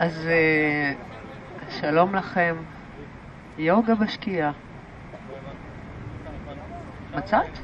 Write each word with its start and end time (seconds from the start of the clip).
אז 0.00 0.26
אה, 0.26 0.92
שלום 1.70 2.14
לכם, 2.14 2.56
יוגה 3.58 3.94
בשקיעה. 3.94 4.52
מצאת? 7.14 7.58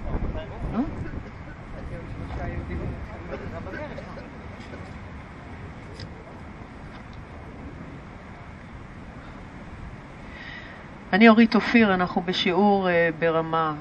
אני 11.12 11.28
אורית 11.28 11.54
אופיר, 11.54 11.94
אנחנו 11.94 12.22
בשיעור 12.22 12.88
אה, 12.88 13.08
ברמה 13.18 13.74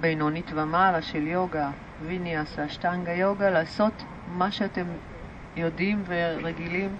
בינונית 0.00 0.50
ומעלה 0.54 1.02
של 1.02 1.26
יוגה, 1.26 1.70
ויניאס, 2.06 2.58
אשטנגה 2.58 3.12
יוגה, 3.12 3.50
לעשות 3.50 4.04
מה 4.28 4.50
שאתם 4.50 4.86
יודעים 5.56 6.02
ורגילים 6.06 6.96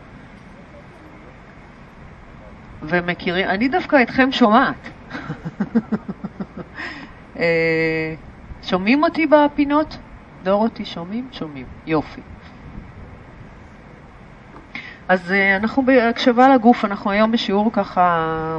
ומכירים. 2.82 3.48
אני 3.48 3.68
דווקא 3.68 4.02
אתכם 4.02 4.32
שומעת. 4.32 4.90
אה, 7.38 8.14
שומעים 8.62 9.02
אותי 9.02 9.26
בפינות? 9.26 9.98
דורותי, 10.42 10.84
שומעים? 10.84 11.28
שומעים. 11.32 11.66
יופי. 11.86 12.20
אז 15.08 15.32
אה, 15.32 15.56
אנחנו 15.56 15.82
בהקשבה 15.82 16.54
לגוף, 16.54 16.84
אנחנו 16.84 17.10
היום 17.10 17.32
בשיעור 17.32 17.72
ככה 17.72 18.58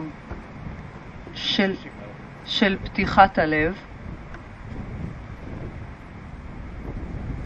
של, 1.33 1.75
של 2.45 2.77
פתיחת 2.83 3.37
הלב. 3.37 3.75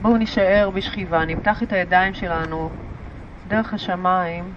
בואו 0.01 0.17
נישאר 0.17 0.69
בשכיבה, 0.73 1.25
נמתח 1.25 1.63
את 1.63 1.73
הידיים 1.73 2.13
שלנו 2.13 2.69
דרך 3.47 3.73
השמיים 3.73 4.53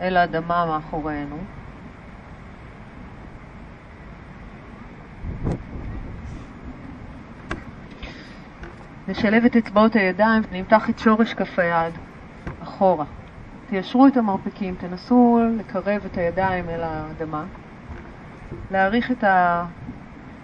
אל 0.00 0.16
האדמה 0.16 0.66
מאחורינו. 0.66 1.36
נשלב 9.08 9.44
את 9.44 9.56
אצבעות 9.56 9.96
הידיים 9.96 10.42
ונמתח 10.50 10.90
את 10.90 10.98
שורש 10.98 11.34
כף 11.34 11.58
היד 11.58 11.94
אחורה. 12.62 13.04
תיישרו 13.68 14.06
את 14.06 14.16
המרפקים, 14.16 14.74
תנסו 14.74 15.40
לקרב 15.58 16.04
את 16.06 16.18
הידיים 16.18 16.68
אל 16.68 16.80
האדמה, 16.82 17.44
להאריך 18.70 19.10
את 19.10 19.24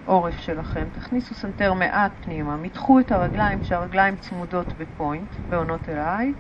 העורף 0.06 0.38
שלכם, 0.38 0.84
תכניסו 0.92 1.34
סנטר 1.34 1.72
מעט 1.72 2.12
פנימה, 2.24 2.56
מתחו 2.56 3.00
את 3.00 3.12
הרגליים 3.12 3.60
כשהרגליים 3.60 4.16
צמודות 4.16 4.66
ב 4.78 4.86
point, 4.86 5.28
בהונות 5.48 5.88
אליי, 5.88 6.32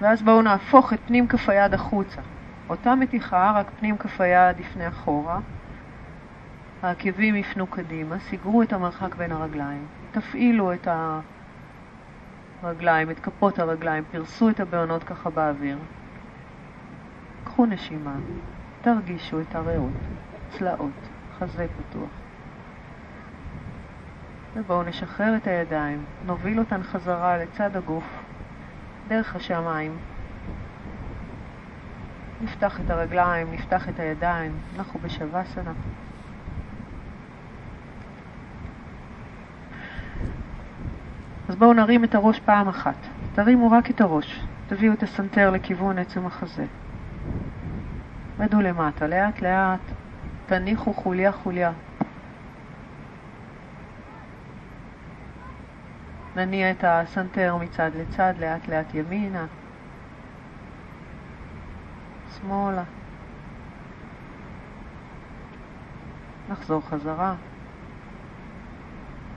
ואז 0.00 0.22
בואו 0.22 0.42
נהפוך 0.42 0.92
את 0.92 1.00
פנים 1.06 1.26
כף 1.28 1.48
היד 1.48 1.74
החוצה. 1.74 2.20
אותה 2.68 2.94
מתיחה, 2.94 3.52
רק 3.56 3.70
פנים 3.80 3.96
כף 3.98 4.20
היד 4.20 4.60
יפנה 4.60 4.88
אחורה, 4.88 5.38
העקבים 6.82 7.36
יפנו 7.36 7.66
קדימה, 7.66 8.18
סגרו 8.18 8.62
את 8.62 8.72
המרחק 8.72 9.14
בין 9.14 9.32
הרגליים, 9.32 9.86
תפעילו 10.12 10.72
את 10.72 10.88
הרגליים, 12.62 13.10
את 13.10 13.20
כפות 13.20 13.58
הרגליים, 13.58 14.04
פרסו 14.10 14.50
את 14.50 14.60
הבהונות 14.60 15.04
ככה 15.04 15.30
באוויר. 15.30 15.78
קחו 17.44 17.66
נשימה, 17.66 18.14
תרגישו 18.82 19.40
את 19.40 19.54
הריאות, 19.54 19.92
צלעות, 20.48 21.08
חזה 21.38 21.66
פתוח. 21.76 22.10
ובואו 24.56 24.82
נשחרר 24.82 25.36
את 25.36 25.46
הידיים, 25.46 26.04
נוביל 26.26 26.58
אותן 26.58 26.82
חזרה 26.82 27.38
לצד 27.38 27.76
הגוף, 27.76 28.15
דרך 29.08 29.36
השמיים. 29.36 29.96
נפתח 32.40 32.80
את 32.80 32.90
הרגליים, 32.90 33.52
נפתח 33.52 33.88
את 33.88 34.00
הידיים, 34.00 34.52
אנחנו 34.78 35.00
בשווסנה. 35.00 35.72
אז 41.48 41.56
בואו 41.56 41.72
נרים 41.72 42.04
את 42.04 42.14
הראש 42.14 42.40
פעם 42.40 42.68
אחת. 42.68 42.96
תרימו 43.34 43.70
רק 43.70 43.90
את 43.90 44.00
הראש. 44.00 44.40
תביאו 44.66 44.92
את 44.92 45.02
הסנטר 45.02 45.50
לכיוון 45.50 45.98
עצם 45.98 46.26
החזה. 46.26 46.64
רדו 48.40 48.60
למטה, 48.60 49.06
לאט 49.06 49.42
לאט. 49.42 49.80
תניחו 50.46 50.92
חוליה 50.92 51.32
חוליה. 51.32 51.72
נניע 56.36 56.70
את 56.70 56.84
הסנטר 56.86 57.56
מצד 57.56 57.90
לצד, 57.94 58.34
לאט 58.38 58.68
לאט 58.68 58.94
ימינה, 58.94 59.46
שמאלה. 62.36 62.82
נחזור 66.48 66.82
חזרה. 66.88 67.34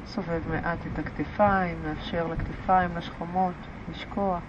סובב 0.05 0.41
מעט 0.49 0.77
את 0.93 0.99
הכתפיים, 0.99 1.77
נאפשר 1.83 2.27
לכתפיים, 2.27 2.97
לשכמות, 2.97 3.53
לשקוע. 3.89 4.39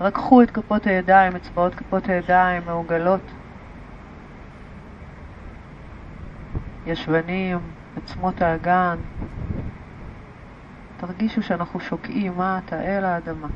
רקחו 0.00 0.42
את 0.42 0.50
כפות 0.50 0.86
הידיים, 0.86 1.36
אצבעות 1.36 1.74
כפות 1.74 2.08
הידיים 2.08 2.62
מעוגלות. 2.66 3.30
ישבנים, 6.86 7.58
עצמות 7.96 8.42
האגן. 8.42 8.96
תרגישו 11.06 11.42
שאנחנו 11.42 11.80
שוקעים 11.80 12.32
מטה 12.32 12.80
אל 12.80 13.04
האדמה. 13.04 13.48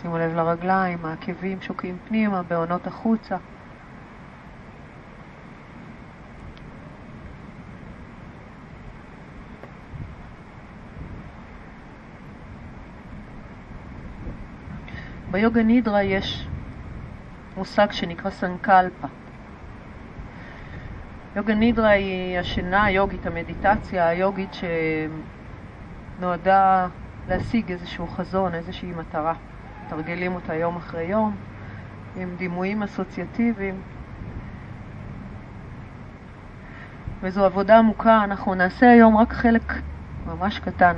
שימו 0.00 0.18
לב 0.18 0.34
לרגליים, 0.34 1.06
העקבים 1.06 1.60
שוקעים 1.60 1.96
פנימה, 2.08 2.42
בעונות 2.42 2.86
החוצה. 2.86 3.36
ביוגה 15.30 15.62
נידרה 15.62 16.02
יש 16.02 16.46
מושג 17.56 17.92
שנקרא 17.92 18.30
סנקלפה. 18.30 19.19
יוגה 21.36 21.54
נידרה 21.54 21.88
היא 21.88 22.38
השינה 22.38 22.84
היוגית, 22.84 23.26
המדיטציה 23.26 24.08
היוגית 24.08 24.56
שנועדה 26.18 26.88
להשיג 27.28 27.72
איזשהו 27.72 28.06
חזון, 28.06 28.54
איזושהי 28.54 28.92
מטרה. 28.92 29.34
מתרגלים 29.86 30.34
אותה 30.34 30.54
יום 30.54 30.76
אחרי 30.76 31.04
יום 31.04 31.36
עם 32.16 32.36
דימויים 32.36 32.82
אסוציאטיביים. 32.82 33.80
וזו 37.22 37.44
עבודה 37.44 37.78
עמוקה, 37.78 38.24
אנחנו 38.24 38.54
נעשה 38.54 38.90
היום 38.90 39.16
רק 39.16 39.32
חלק 39.32 39.72
ממש 40.26 40.58
קטן 40.58 40.96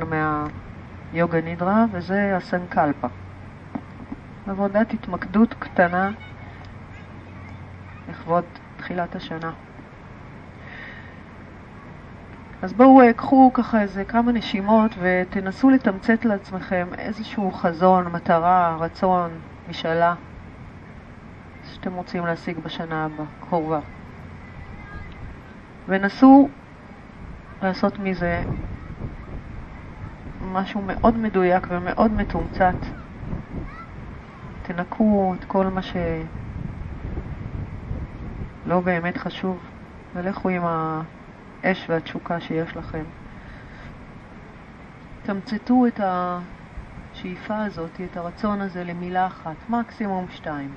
מהיוגה 1.13 1.41
נידרה, 1.41 1.85
וזה 1.93 2.37
הסנקלפה. 2.37 3.09
עבודת 4.47 4.93
התמקדות 4.93 5.55
קטנה 5.59 6.11
לכבוד 8.11 8.45
תחילת 8.77 9.17
השנה. 9.17 9.51
אז 12.63 12.73
בואו 12.73 13.01
אה, 13.01 13.13
קחו 13.13 13.51
ככה 13.55 13.81
איזה 13.83 14.05
כמה 14.05 14.33
נשימות 14.33 14.91
ותנסו 15.01 15.71
לתמצת 15.71 16.25
לעצמכם 16.25 16.87
איזשהו 16.99 17.53
חזון, 17.53 18.07
מטרה, 18.13 18.77
רצון, 18.81 19.31
משאלה 19.71 20.15
שאתם 21.65 21.95
רוצים 21.95 22.27
להשיג 22.27 22.59
בשנה 22.59 23.05
הבאה, 23.05 23.27
קרובה. 23.49 23.81
ונסו 25.89 26.49
לעשות 27.63 27.99
מזה 27.99 28.43
משהו 30.53 30.83
מאוד 30.87 31.17
מדויק 31.17 31.67
ומאוד 31.71 32.13
מתומצת. 32.13 32.77
תנקו 34.63 35.35
את 35.39 35.45
כל 35.45 35.67
מה 35.67 35.81
שלא 35.83 36.01
באמת 38.81 39.17
חשוב 39.17 39.59
ולכו 40.15 40.49
עם 40.49 40.63
האש 41.63 41.87
והתשוקה 41.89 42.41
שיש 42.41 42.77
לכם. 42.77 43.05
תמצתו 45.23 45.87
את 45.87 46.01
השאיפה 46.03 47.65
הזאת, 47.65 48.01
את 48.01 48.17
הרצון 48.17 48.61
הזה 48.61 48.85
למילה 48.85 49.27
אחת, 49.27 49.57
מקסימום 49.69 50.27
שתיים. 50.31 50.75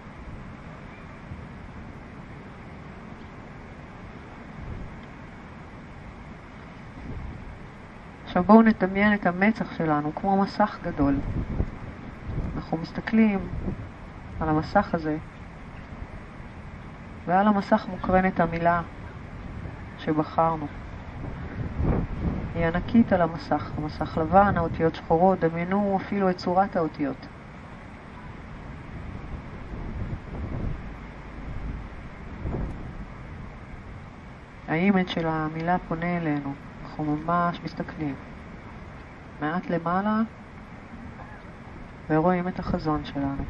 עכשיו 8.25 8.43
בואו 8.43 8.61
נדמיין 8.61 9.13
את 9.13 9.25
המצח 9.25 9.77
שלנו 9.77 10.15
כמו 10.15 10.41
מסך 10.41 10.79
גדול. 10.83 11.15
אנחנו 12.55 12.77
מסתכלים 12.77 13.39
על 14.39 14.49
המסך 14.49 14.93
הזה, 14.93 15.17
ועל 17.25 17.47
המסך 17.47 17.85
מוקרנת 17.89 18.39
המילה 18.39 18.81
שבחרנו. 20.05 20.67
היא 22.55 22.65
ענקית 22.65 23.13
על 23.13 23.21
המסך, 23.21 23.71
המסך 23.77 24.17
לבן, 24.17 24.57
האותיות 24.57 24.95
שחורות, 24.95 25.39
דמיינו 25.39 25.99
אפילו 26.01 26.29
את 26.29 26.37
צורת 26.37 26.75
האותיות. 26.75 27.27
האימג' 34.67 35.07
של 35.07 35.27
המילה 35.27 35.77
פונה 35.87 36.17
אלינו, 36.17 36.53
אנחנו 36.83 37.03
ממש 37.03 37.59
מסתכלים. 37.63 38.15
מעט 39.41 39.69
למעלה 39.69 40.21
ורואים 42.09 42.47
את 42.47 42.59
החזון 42.59 43.05
שלנו. 43.05 43.43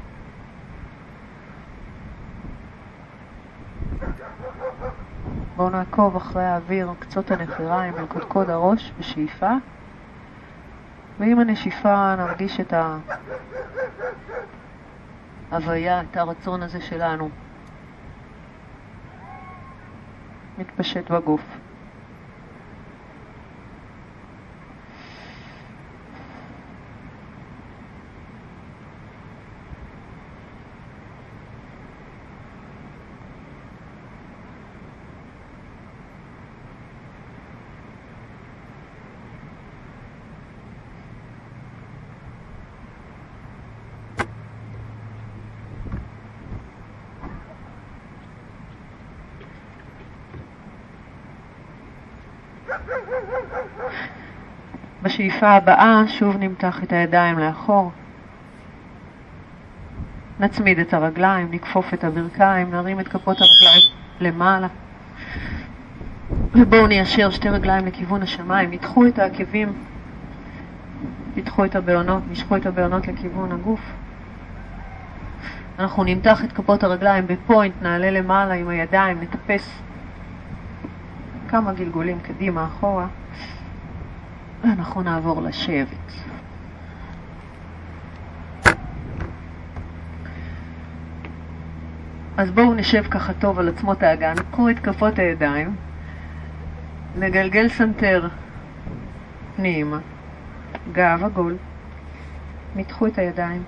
בואו 5.55 5.69
נעקוב 5.69 6.15
אחרי 6.15 6.45
האוויר, 6.45 6.89
קצות 6.99 7.31
הנחיריים 7.31 7.95
אל 7.97 8.05
קודקוד 8.05 8.49
הראש 8.49 8.91
בשאיפה, 8.99 9.51
ועם 11.19 11.39
הנשיפה 11.39 12.15
נרגיש 12.15 12.59
את 12.59 12.73
ההוויה, 15.51 16.01
את 16.01 16.17
הרצון 16.17 16.63
הזה 16.63 16.81
שלנו 16.81 17.29
מתפשט 20.57 21.11
בגוף. 21.11 21.64
בשאיפה 55.15 55.49
הבאה 55.49 56.03
שוב 56.07 56.37
נמתח 56.37 56.83
את 56.83 56.93
הידיים 56.93 57.39
לאחור. 57.39 57.91
נצמיד 60.39 60.79
את 60.79 60.93
הרגליים, 60.93 61.47
נכפוף 61.51 61.93
את 61.93 62.03
הברכיים, 62.03 62.71
נרים 62.71 62.99
את 62.99 63.07
כפות 63.07 63.37
הרגליים 63.41 63.81
למעלה. 64.19 64.67
ובואו 66.53 66.87
ניישר 66.87 67.29
שתי 67.29 67.49
רגליים 67.49 67.85
לכיוון 67.85 68.21
השמיים, 68.21 68.73
ידחו 68.73 69.07
את 69.07 69.19
העקבים, 69.19 69.73
ידחו 71.35 71.65
את 71.65 71.75
הבעונות, 71.75 72.23
נשכו 72.31 72.55
את 72.55 72.65
הבעונות 72.65 73.07
לכיוון 73.07 73.51
הגוף. 73.51 73.81
אנחנו 75.79 76.03
נמתח 76.03 76.43
את 76.43 76.51
כפות 76.51 76.83
הרגליים 76.83 77.27
בפוינט, 77.27 77.73
נעלה 77.81 78.11
למעלה 78.11 78.53
עם 78.53 78.67
הידיים, 78.69 79.21
נטפס 79.21 79.81
כמה 81.49 81.73
גלגולים 81.73 82.19
קדימה, 82.19 82.65
אחורה. 82.65 83.07
ואנחנו 84.65 85.01
נעבור 85.01 85.41
לשבת. 85.41 86.11
אז 92.37 92.51
בואו 92.51 92.73
נשב 92.73 93.03
ככה 93.03 93.33
טוב 93.33 93.59
על 93.59 93.69
עצמות 93.69 94.03
האגן, 94.03 94.33
קחו 94.51 94.69
את 94.69 94.79
כפות 94.79 95.19
הידיים, 95.19 95.75
נגלגל 97.19 97.69
סנטר 97.69 98.27
פנימה, 99.55 99.99
גב 100.91 101.23
עגול, 101.23 101.57
מתחו 102.75 103.07
את 103.07 103.17
הידיים. 103.17 103.63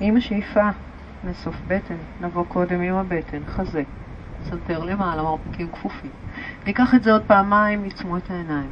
עם 0.00 0.16
השאיפה 0.16 0.68
מסוף 1.24 1.56
בטן, 1.68 1.96
נבוא 2.20 2.44
קודם 2.48 2.80
עם 2.80 2.94
הבטן, 2.94 3.40
חזה. 3.46 3.82
סנטר 4.44 4.84
למעלה, 4.84 5.22
מרפקים 5.22 5.72
כפופים. 5.72 6.10
ניקח 6.66 6.94
את 6.94 7.02
זה 7.02 7.12
עוד 7.12 7.22
פעמיים, 7.22 7.84
עצמו 7.84 8.16
את 8.16 8.30
העיניים. 8.30 8.70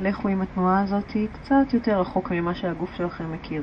לכו 0.00 0.28
עם 0.28 0.42
התנועה 0.42 0.82
הזאת 0.82 1.16
קצת 1.32 1.72
יותר 1.72 2.00
רחוק 2.00 2.32
ממה 2.32 2.54
שהגוף 2.54 2.94
שלכם 2.94 3.32
מכיר. 3.32 3.62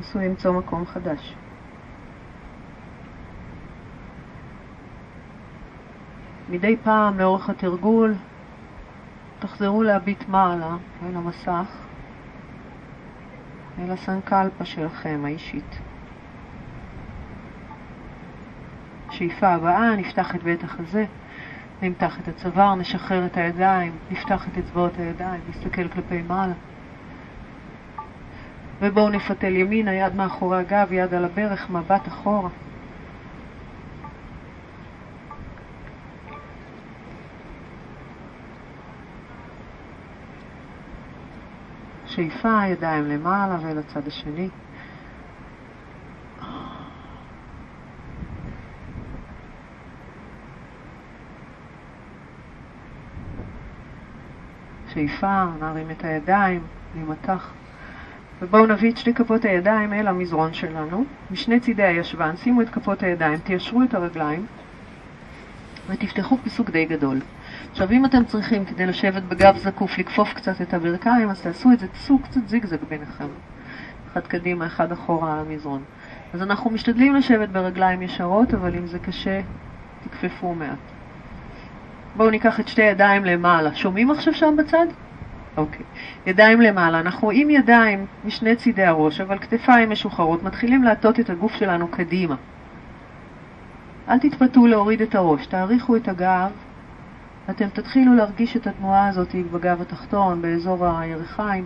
נסו 0.00 0.18
למצוא 0.18 0.52
מקום 0.52 0.86
חדש. 0.86 1.34
מדי 6.50 6.76
פעם 6.84 7.18
לאורך 7.18 7.50
התרגול 7.50 8.14
תחזרו 9.38 9.82
להביט 9.82 10.28
מעלה 10.28 10.76
אל 11.02 11.16
המסך, 11.16 11.76
אל 13.78 13.90
הסנקלפה 13.90 14.64
שלכם 14.64 15.20
האישית. 15.24 15.89
בשאיפה 19.20 19.48
הבאה 19.48 19.96
נפתח 19.96 20.34
את 20.34 20.42
בית 20.42 20.64
החזה, 20.64 21.04
נמתח 21.82 22.20
את 22.20 22.28
הצוואר, 22.28 22.74
נשחרר 22.74 23.26
את 23.26 23.36
הידיים, 23.36 23.92
נפתח 24.10 24.48
את 24.48 24.58
אצבעות 24.58 24.92
הידיים, 24.98 25.40
נסתכל 25.48 25.88
כלפי 25.88 26.22
מעלה. 26.22 26.52
ובואו 28.80 29.08
נפתל 29.08 29.56
ימינה, 29.56 29.94
יד 29.94 30.14
מאחורי 30.14 30.58
הגב, 30.58 30.92
יד 30.92 31.14
על 31.14 31.24
הברך, 31.24 31.70
מבט 31.70 32.08
אחורה. 32.08 32.48
שאיפה, 42.06 42.66
ידיים 42.66 43.04
למעלה 43.04 43.56
ולצד 43.62 44.06
השני. 44.06 44.48
שאיפה, 54.94 55.44
נרים 55.60 55.90
את 55.90 56.04
הידיים, 56.04 56.60
להימתח. 56.94 57.50
ובואו 58.42 58.66
נביא 58.66 58.90
את 58.90 58.96
שתי 58.96 59.14
כפות 59.14 59.44
הידיים 59.44 59.92
אל 59.92 60.08
המזרון 60.08 60.52
שלנו, 60.52 61.04
משני 61.30 61.60
צידי 61.60 61.82
הישבן, 61.82 62.36
שימו 62.36 62.62
את 62.62 62.70
כפות 62.70 63.02
הידיים, 63.02 63.38
תיישרו 63.38 63.82
את 63.82 63.94
הרגליים 63.94 64.46
ותפתחו 65.88 66.36
פיסוק 66.36 66.70
די 66.70 66.84
גדול. 66.84 67.20
עכשיו, 67.70 67.90
אם 67.90 68.04
אתם 68.04 68.24
צריכים 68.24 68.64
כדי 68.64 68.86
לשבת 68.86 69.22
בגב 69.22 69.56
זקוף, 69.56 69.98
לכפוף 69.98 70.32
קצת 70.34 70.62
את 70.62 70.74
הברכיים, 70.74 71.30
אז 71.30 71.40
תעשו 71.42 71.72
את 71.72 71.80
זה, 71.80 71.88
תעשו 71.88 72.18
קצת 72.18 72.40
זיגזג 72.46 72.84
ביניכם. 72.88 73.28
אחד 74.12 74.26
קדימה, 74.26 74.66
אחד 74.66 74.92
אחורה 74.92 75.32
על 75.32 75.38
המזרון. 75.38 75.82
אז 76.34 76.42
אנחנו 76.42 76.70
משתדלים 76.70 77.14
לשבת 77.14 77.48
ברגליים 77.48 78.02
ישרות, 78.02 78.54
אבל 78.54 78.74
אם 78.74 78.86
זה 78.86 78.98
קשה, 78.98 79.40
תכפפו 80.04 80.54
מעט. 80.54 80.99
בואו 82.16 82.30
ניקח 82.30 82.60
את 82.60 82.68
שתי 82.68 82.82
ידיים 82.82 83.24
למעלה. 83.24 83.74
שומעים 83.74 84.10
עכשיו 84.10 84.34
שם 84.34 84.54
בצד? 84.58 84.86
אוקיי. 85.56 85.84
ידיים 86.26 86.60
למעלה. 86.60 87.00
אנחנו 87.00 87.26
רואים 87.26 87.50
ידיים 87.50 88.06
משני 88.24 88.56
צידי 88.56 88.84
הראש, 88.84 89.20
אבל 89.20 89.38
כתפיים 89.38 89.90
משוחררות. 89.90 90.42
מתחילים 90.42 90.82
להטות 90.82 91.20
את 91.20 91.30
הגוף 91.30 91.54
שלנו 91.54 91.88
קדימה. 91.88 92.36
אל 94.08 94.18
תתפתו 94.18 94.66
להוריד 94.66 95.02
את 95.02 95.14
הראש, 95.14 95.46
תאריכו 95.46 95.96
את 95.96 96.08
הגב. 96.08 96.50
אתם 97.50 97.68
תתחילו 97.68 98.14
להרגיש 98.14 98.56
את 98.56 98.66
התנועה 98.66 99.08
הזאת 99.08 99.34
בגב 99.52 99.80
התחתון, 99.80 100.42
באזור 100.42 100.86
הירכיים. 100.86 101.64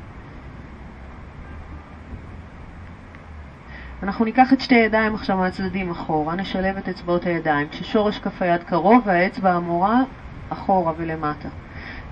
אנחנו 4.02 4.24
ניקח 4.24 4.52
את 4.52 4.60
שתי 4.60 4.74
ידיים 4.74 5.14
עכשיו 5.14 5.36
מהצדדים 5.36 5.90
אחורה, 5.90 6.34
נשלב 6.34 6.76
את 6.76 6.88
אצבעות 6.88 7.26
הידיים, 7.26 7.68
כששורש 7.68 8.18
כף 8.18 8.42
היד 8.42 8.62
קרוב 8.62 9.02
והאצבע 9.04 9.52
המורה 9.52 10.02
אחורה 10.48 10.92
ולמטה. 10.96 11.48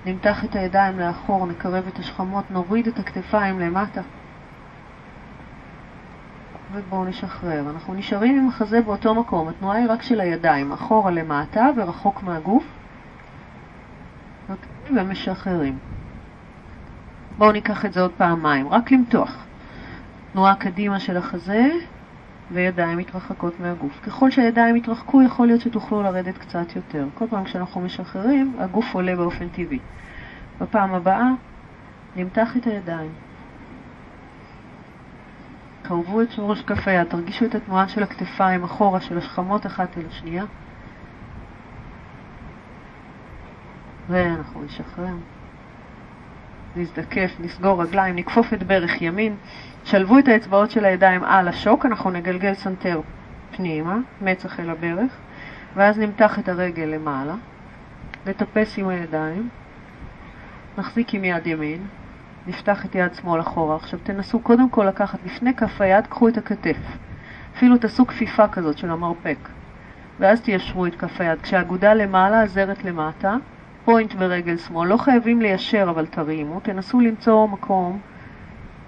נמתח 0.05 0.45
את 0.45 0.55
הידיים 0.55 0.99
לאחור, 0.99 1.47
נקרב 1.47 1.87
את 1.87 1.99
השכמות, 1.99 2.51
נוריד 2.51 2.87
את 2.87 2.99
הכתפיים 2.99 3.59
למטה. 3.59 4.01
ובואו 6.71 7.05
נשחרר. 7.05 7.69
אנחנו 7.69 7.93
נשארים 7.93 8.39
עם 8.39 8.47
החזה 8.47 8.81
באותו 8.81 9.15
מקום, 9.15 9.47
התנועה 9.47 9.77
היא 9.77 9.89
רק 9.89 10.01
של 10.01 10.21
הידיים, 10.21 10.71
אחורה 10.71 11.11
למטה 11.11 11.69
ורחוק 11.77 12.23
מהגוף. 12.23 12.63
ומשחררים. 14.95 15.77
בואו 17.37 17.51
ניקח 17.51 17.85
את 17.85 17.93
זה 17.93 18.01
עוד 18.01 18.11
פעמיים, 18.17 18.67
רק 18.67 18.91
למתוח. 18.91 19.45
תנועה 20.33 20.55
קדימה 20.55 20.99
של 20.99 21.17
החזה, 21.17 21.69
וידיים 22.53 22.97
מתרחקות 22.97 23.59
מהגוף. 23.59 23.99
ככל 24.03 24.31
שהידיים 24.31 24.75
יתרחקו, 24.75 25.21
יכול 25.21 25.47
להיות 25.47 25.61
שתוכלו 25.61 26.03
לרדת 26.03 26.37
קצת 26.37 26.75
יותר. 26.75 27.07
כל 27.13 27.25
פעם 27.29 27.43
כשאנחנו 27.43 27.81
משחררים, 27.81 28.55
הגוף 28.59 28.85
עולה 28.93 29.15
באופן 29.15 29.49
טבעי. 29.49 29.79
בפעם 30.61 30.93
הבאה, 30.93 31.29
נמתח 32.15 32.57
את 32.57 32.67
הידיים. 32.67 33.11
קרבו 35.83 36.21
את 36.21 36.31
שורש 36.31 36.61
כף 36.61 36.87
היד, 36.87 37.07
תרגישו 37.07 37.45
את 37.45 37.55
התנועה 37.55 37.87
של 37.87 38.03
הכתפיים 38.03 38.63
אחורה, 38.63 39.01
של 39.01 39.17
השכמות 39.17 39.65
אחת 39.65 39.97
אל 39.97 40.03
השנייה. 40.07 40.45
ואנחנו 44.09 44.63
נשחרר. 44.63 45.15
נזדקף, 46.75 47.31
נסגור 47.39 47.83
רגליים, 47.83 48.15
נכפוף 48.15 48.53
את 48.53 48.63
ברך 48.63 49.01
ימין, 49.01 49.35
שלבו 49.83 50.19
את 50.19 50.27
האצבעות 50.27 50.71
של 50.71 50.85
הידיים 50.85 51.23
על 51.23 51.47
השוק, 51.47 51.85
אנחנו 51.85 52.09
נגלגל 52.09 52.53
סנטר 52.53 53.01
פנימה, 53.55 53.97
מצח 54.21 54.59
אל 54.59 54.69
הברך, 54.69 55.11
ואז 55.75 55.99
נמתח 55.99 56.39
את 56.39 56.49
הרגל 56.49 56.85
למעלה, 56.85 57.35
נטפס 58.25 58.77
עם 58.77 58.87
הידיים, 58.87 59.49
נחזיק 60.77 61.13
עם 61.13 61.23
יד 61.23 61.47
ימין, 61.47 61.87
נפתח 62.47 62.85
את 62.85 62.95
יד 62.95 63.13
שמאל 63.13 63.41
אחורה. 63.41 63.75
עכשיו 63.75 63.99
תנסו 64.03 64.39
קודם 64.39 64.69
כל 64.69 64.85
לקחת 64.85 65.19
לפני 65.25 65.53
כף 65.53 65.81
היד, 65.81 66.07
קחו 66.07 66.27
את 66.27 66.37
הכתף. 66.37 66.77
אפילו 67.57 67.77
תעשו 67.77 68.07
כפיפה 68.07 68.47
כזאת 68.47 68.77
של 68.77 68.89
המרפק. 68.89 69.37
ואז 70.19 70.41
תיישרו 70.41 70.85
את 70.85 70.95
כף 70.95 71.21
היד. 71.21 71.41
כשהאגודה 71.41 71.93
למעלה, 71.93 72.41
הזרת 72.41 72.83
למטה, 72.83 73.35
פוינט 73.85 74.13
ברגל 74.13 74.57
שמאל. 74.57 74.87
לא 74.87 74.97
חייבים 74.97 75.41
ליישר, 75.41 75.87
אבל 75.89 76.05
תרימו. 76.05 76.59
תנסו 76.59 76.99
למצוא 76.99 77.47
מקום 77.47 77.99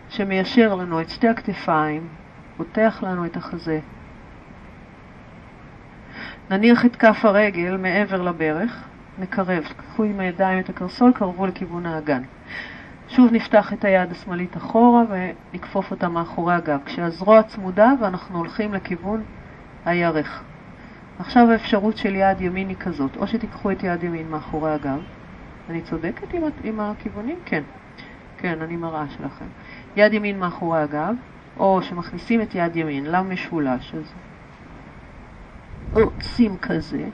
שמיישר 0.09 0.75
לנו 0.75 1.01
את 1.01 1.09
שתי 1.09 1.27
הכתפיים, 1.27 2.07
פותח 2.57 3.03
לנו 3.03 3.25
את 3.25 3.37
החזה. 3.37 3.79
נניח 6.49 6.85
את 6.85 6.95
כף 6.95 7.25
הרגל 7.25 7.77
מעבר 7.77 8.21
לברך, 8.21 8.83
נקרב, 9.19 9.63
קחו 9.77 10.03
עם 10.03 10.19
הידיים 10.19 10.59
את 10.59 10.69
הקרסול, 10.69 11.11
קרבו 11.15 11.47
לכיוון 11.47 11.85
האגן. 11.85 12.21
שוב 13.09 13.31
נפתח 13.31 13.73
את 13.73 13.85
היד 13.85 14.11
השמאלית 14.11 14.57
אחורה 14.57 15.03
ונכפוף 15.09 15.91
אותה 15.91 16.09
מאחורי 16.09 16.53
הגב, 16.53 16.79
כשהזרוע 16.85 17.43
צמודה 17.43 17.91
ואנחנו 18.01 18.37
הולכים 18.37 18.73
לכיוון 18.73 19.23
הירך. 19.85 20.43
עכשיו 21.19 21.51
האפשרות 21.51 21.97
של 21.97 22.15
יד 22.15 22.41
ימין 22.41 22.69
היא 22.69 22.77
כזאת, 22.77 23.17
או 23.17 23.27
שתיקחו 23.27 23.71
את 23.71 23.83
יד 23.83 24.03
ימין 24.03 24.29
מאחורי 24.29 24.71
הגב, 24.71 24.99
אני 25.69 25.81
צודקת 25.81 26.33
עם, 26.33 26.43
עם 26.63 26.79
הכיוונים? 26.79 27.39
כן. 27.45 27.63
כן, 28.37 28.61
אני 28.61 28.75
מראה 28.75 29.05
שלכם. 29.09 29.45
יד 29.95 30.13
ימין 30.13 30.39
מאחורי 30.39 30.81
הגב, 30.81 31.15
או 31.57 31.79
שמכניסים 31.81 32.41
את 32.41 32.55
יד 32.55 32.75
ימין 32.75 33.05
למשולש 33.05 33.93
הזה. 33.93 34.13
עושים 35.93 36.57
כזה, 36.57 37.05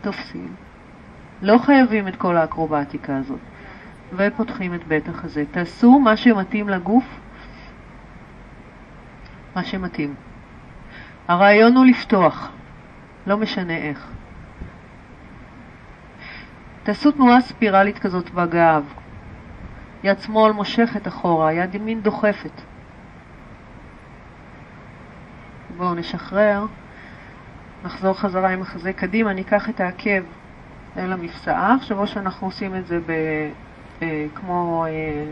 תופסים. 0.00 0.54
לא 1.42 1.58
חייבים 1.58 2.08
את 2.08 2.16
כל 2.16 2.36
האקרובטיקה 2.36 3.16
הזאת. 3.16 3.38
ופותחים 4.12 4.74
את 4.74 4.86
בית 4.86 5.08
החזה. 5.08 5.44
תעשו 5.50 6.00
מה 6.00 6.16
שמתאים 6.16 6.68
לגוף, 6.68 7.04
מה 9.56 9.64
שמתאים. 9.64 10.14
הרעיון 11.28 11.76
הוא 11.76 11.84
לפתוח, 11.84 12.50
לא 13.26 13.36
משנה 13.36 13.76
איך. 13.76 14.10
תעשו 16.82 17.12
תנועה 17.12 17.40
ספירלית 17.40 17.98
כזאת 17.98 18.30
בגב. 18.30 18.92
יד 20.04 20.20
שמאל 20.20 20.52
מושכת 20.52 21.08
אחורה, 21.08 21.52
יד 21.52 21.74
ימין 21.74 22.00
דוחפת. 22.00 22.62
בואו 25.76 25.94
נשחרר, 25.94 26.66
נחזור 27.84 28.14
חזרה 28.14 28.50
עם 28.50 28.62
החזה 28.62 28.92
קדימה, 28.92 29.32
ניקח 29.32 29.68
את 29.68 29.80
העקב 29.80 30.22
אל 30.96 31.12
המפסעה. 31.12 31.74
עכשיו 31.74 31.98
או 31.98 32.06
שאנחנו 32.06 32.46
עושים 32.46 32.76
את 32.76 32.86
זה 32.86 32.98
ב... 33.06 33.10
אה, 34.02 34.26
כמו 34.34 34.84
אה, 34.88 35.24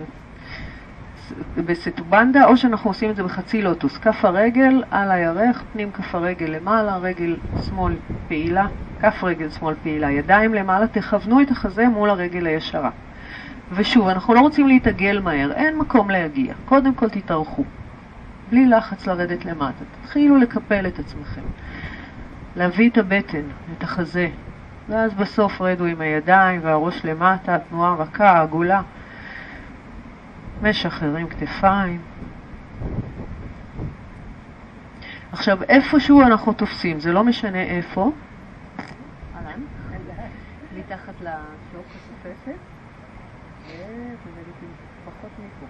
בסטובנדה, 1.56 2.44
או 2.44 2.56
שאנחנו 2.56 2.90
עושים 2.90 3.10
את 3.10 3.16
זה 3.16 3.22
בחצי 3.22 3.62
לוטוס. 3.62 3.98
כף 3.98 4.24
הרגל 4.24 4.82
על 4.90 5.10
הירך, 5.10 5.62
פנים 5.72 5.90
כף 5.92 6.14
הרגל 6.14 6.46
למעלה, 6.46 6.96
רגל 6.96 7.36
שמאל 7.68 7.96
פעילה, 8.28 8.66
כף 9.00 9.24
רגל 9.24 9.50
שמאל 9.50 9.74
פעילה, 9.82 10.10
ידיים 10.10 10.54
למעלה, 10.54 10.86
תכוונו 10.86 11.40
את 11.40 11.50
החזה 11.50 11.88
מול 11.88 12.10
הרגל 12.10 12.46
הישרה. 12.46 12.90
ושוב, 13.72 14.08
אנחנו 14.08 14.34
לא 14.34 14.40
רוצים 14.40 14.66
להתעגל 14.68 15.20
מהר, 15.20 15.52
אין 15.52 15.78
מקום 15.78 16.10
להגיע. 16.10 16.54
קודם 16.64 16.94
כל 16.94 17.08
תתארכו. 17.08 17.64
בלי 18.50 18.66
לחץ 18.66 19.06
לרדת 19.06 19.44
למטה. 19.44 19.84
תתחילו 20.02 20.36
לקפל 20.36 20.86
את 20.86 20.98
עצמכם. 20.98 21.40
להביא 22.56 22.90
את 22.90 22.98
הבטן, 22.98 23.42
את 23.78 23.82
החזה, 23.82 24.28
ואז 24.88 25.14
בסוף 25.14 25.60
רדו 25.60 25.84
עם 25.84 26.00
הידיים 26.00 26.60
והראש 26.64 27.04
למטה, 27.04 27.58
תנועה 27.58 27.94
רכה, 27.94 28.40
עגולה. 28.40 28.82
משחררים 30.62 31.28
כתפיים. 31.28 32.00
עכשיו, 35.32 35.62
איפשהו 35.62 36.22
אנחנו 36.22 36.52
תופסים, 36.52 37.00
זה 37.00 37.12
לא 37.12 37.24
משנה 37.24 37.62
איפה. 37.62 38.10
אהלן, 39.36 39.60
מתחת 40.76 41.14
לשוק 41.20 41.86
התופסת. 41.96 42.58
פחות 45.04 45.30
מפה. 45.38 45.66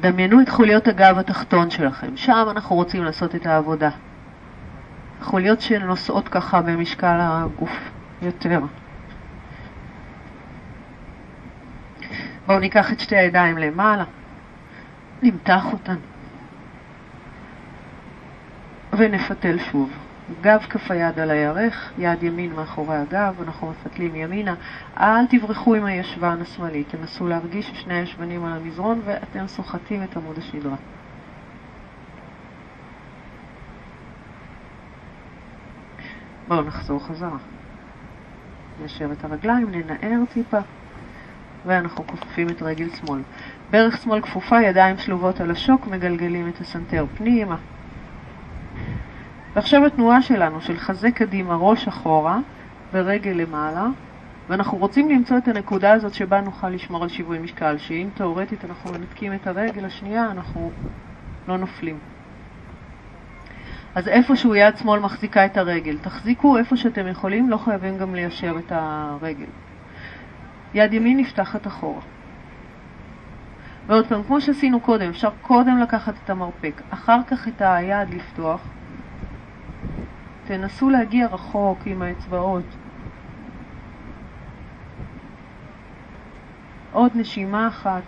דמיינו 0.00 0.40
את 0.40 0.48
חוליות 0.48 0.88
הגב 0.88 1.18
התחתון 1.18 1.70
שלכם, 1.70 2.16
שם 2.16 2.46
אנחנו 2.50 2.76
רוצים 2.76 3.04
לעשות 3.04 3.34
את 3.34 3.46
העבודה. 3.46 3.90
חוליות 5.20 5.60
שנושאות 5.60 6.28
ככה 6.28 6.62
במשקל 6.62 7.18
הגוף 7.20 7.90
יותר. 8.22 8.60
בואו 12.46 12.58
ניקח 12.58 12.92
את 12.92 13.00
שתי 13.00 13.16
הידיים 13.16 13.58
למעלה, 13.58 14.04
נמתח 15.22 15.64
אותן 15.72 15.96
ונפתל 18.92 19.58
שוב. 19.58 19.90
גב 20.40 20.66
כף 20.70 20.90
היד 20.90 21.18
על 21.18 21.30
הירך, 21.30 21.92
יד 21.98 22.22
ימין 22.22 22.52
מאחורי 22.52 22.96
הגב, 22.96 23.34
אנחנו 23.42 23.70
מפתלים 23.70 24.14
ימינה. 24.14 24.54
אל 25.00 25.26
תברחו 25.26 25.74
עם 25.74 25.84
הישבן 25.84 26.38
השמאלי, 26.40 26.84
תנסו 26.84 27.28
להרגיש 27.28 27.70
ששני 27.70 27.94
הישבנים 27.94 28.44
על 28.44 28.52
המזרון 28.52 29.00
ואתם 29.04 29.46
סוחטים 29.46 30.02
את 30.02 30.16
עמוד 30.16 30.38
השדרה. 30.38 30.76
בואו 36.48 36.62
נחזור 36.62 37.06
חזרה. 37.06 37.38
נשב 38.84 39.10
את 39.10 39.24
הרגליים, 39.24 39.70
ננער 39.70 40.24
טיפה, 40.32 40.58
ואנחנו 41.66 42.06
כופפים 42.06 42.48
את 42.48 42.62
רגל 42.62 42.88
שמאל. 42.90 43.20
ברך 43.70 44.02
שמאל 44.02 44.20
כפופה, 44.20 44.62
ידיים 44.62 44.98
שלובות 44.98 45.40
על 45.40 45.50
השוק, 45.50 45.86
מגלגלים 45.86 46.48
את 46.48 46.60
הסנטר 46.60 47.06
פנימה. 47.16 47.56
ועכשיו 49.54 49.86
התנועה 49.86 50.22
שלנו 50.22 50.60
של 50.60 50.76
חזה 50.76 51.10
קדימה, 51.10 51.56
ראש 51.56 51.88
אחורה, 51.88 52.38
ורגל 52.92 53.30
למעלה, 53.30 53.86
ואנחנו 54.48 54.78
רוצים 54.78 55.10
למצוא 55.10 55.38
את 55.38 55.48
הנקודה 55.48 55.92
הזאת 55.92 56.14
שבה 56.14 56.40
נוכל 56.40 56.68
לשמור 56.68 57.02
על 57.02 57.08
שיווי 57.08 57.38
משקל, 57.38 57.78
שאם 57.78 58.08
תאורטית 58.14 58.64
אנחנו 58.64 58.92
מנתקים 58.92 59.34
את 59.34 59.46
הרגל 59.46 59.84
השנייה, 59.84 60.30
אנחנו 60.30 60.70
לא 61.48 61.58
נופלים. 61.58 61.98
אז 63.94 64.08
איפשהו 64.08 64.54
יד 64.54 64.76
שמאל 64.76 65.00
מחזיקה 65.00 65.46
את 65.46 65.56
הרגל. 65.56 65.98
תחזיקו 65.98 66.58
איפה 66.58 66.76
שאתם 66.76 67.06
יכולים, 67.06 67.50
לא 67.50 67.56
חייבים 67.56 67.98
גם 67.98 68.14
ליישר 68.14 68.54
את 68.58 68.72
הרגל. 68.74 69.46
יד 70.74 70.92
ימין 70.92 71.16
נפתחת 71.16 71.66
אחורה. 71.66 72.00
ועוד 73.86 74.06
פעם, 74.06 74.22
כמו 74.22 74.40
שעשינו 74.40 74.80
קודם, 74.80 75.08
אפשר 75.08 75.30
קודם 75.42 75.78
לקחת 75.78 76.14
את 76.24 76.30
המרפק, 76.30 76.82
אחר 76.90 77.18
כך 77.26 77.48
את 77.48 77.62
היד 77.64 78.10
לפתוח. 78.10 78.60
תנסו 80.46 80.90
להגיע 80.90 81.26
רחוק 81.26 81.78
עם 81.86 82.02
האצבעות. 82.02 82.64
עוד 86.92 87.12
נשימה 87.14 87.68
אחת. 87.68 88.02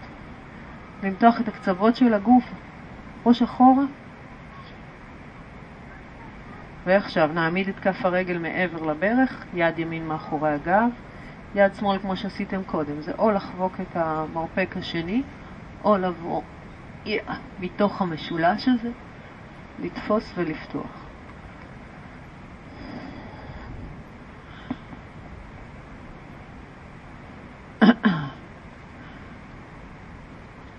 למתוח 1.03 1.41
את 1.41 1.49
הקצוות 1.49 1.97
של 1.97 2.15
הגוף, 2.15 2.45
ראש 3.27 3.43
אחורה. 3.43 3.85
ועכשיו 6.85 7.31
נעמיד 7.35 7.69
את 7.69 7.79
כף 7.79 8.05
הרגל 8.05 8.39
מעבר 8.39 8.83
לברך, 8.83 9.45
יד 9.55 9.79
ימין 9.79 10.07
מאחורי 10.07 10.51
הגב, 10.51 10.91
יד 11.55 11.75
שמאל 11.75 11.99
כמו 11.99 12.17
שעשיתם 12.17 12.65
קודם. 12.65 13.01
זה 13.01 13.13
או 13.19 13.31
לחבוק 13.31 13.81
את 13.81 13.97
המרפק 13.97 14.77
השני, 14.77 15.23
או 15.85 15.97
לבוא 15.97 16.43
yeah, 17.05 17.09
מתוך 17.61 18.03
המשולש 18.03 18.69
הזה, 18.69 18.91
לתפוס 19.83 20.33
ולפתוח. 20.37 21.05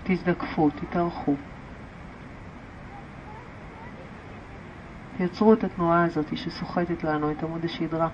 תזדקפו, 0.04 0.70
תתארכו. 0.70 1.34
תייצרו 5.16 5.52
את 5.52 5.64
התנועה 5.64 6.04
הזאת 6.04 6.36
שסוחטת 6.36 7.04
לנו 7.04 7.30
את 7.30 7.42
עמוד 7.42 7.64
השדרה. 7.64 8.08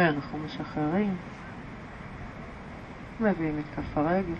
ואנחנו 0.00 0.38
משחררים. 0.38 1.16
מביאים 3.20 3.58
את 3.58 3.64
כף 3.76 3.98
הרגל. 3.98 4.34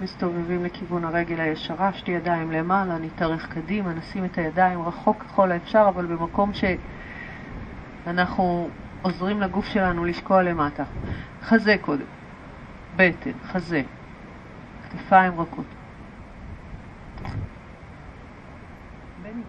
מסתובבים 0.00 0.64
לכיוון 0.64 1.04
הרגל 1.04 1.40
הישרה, 1.40 1.92
שתי 1.92 2.10
ידיים 2.10 2.52
למעלה, 2.52 2.98
נתארך 2.98 3.48
קדימה, 3.52 3.92
נשים 3.92 4.24
את 4.24 4.38
הידיים 4.38 4.82
רחוק 4.82 5.22
ככל 5.22 5.52
האפשר, 5.52 5.86
אבל 5.88 6.06
במקום 6.06 6.50
שאנחנו 8.04 8.68
עוזרים 9.02 9.40
לגוף 9.40 9.66
שלנו 9.66 10.04
לשקוע 10.04 10.42
למטה. 10.42 10.84
חזה 11.42 11.76
קודם, 11.80 12.06
בטן, 12.96 13.32
חזה, 13.44 13.82
כתפיים 14.90 15.40
רכות. 15.40 15.66
בני, 19.22 19.42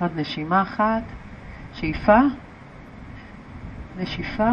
עוד 0.00 0.10
נשימה 0.16 0.62
אחת, 0.62 1.02
שאיפה, 1.72 2.18
נשיפה, 3.98 4.50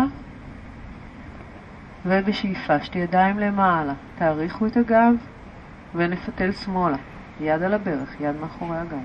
ובשאיפה 2.06 2.80
שתי 2.84 3.00
ידיים 3.00 3.39
למעלה, 3.39 3.94
תאריכו 4.18 4.68
את 4.68 4.77
הגב 4.77 5.13
ונפתל 5.96 6.51
שמאלה, 6.51 6.98
יד 7.39 7.63
על 7.63 7.74
הברך, 7.74 8.22
יד 8.22 8.36
מאחורי 8.42 8.77
הגב. 8.77 9.04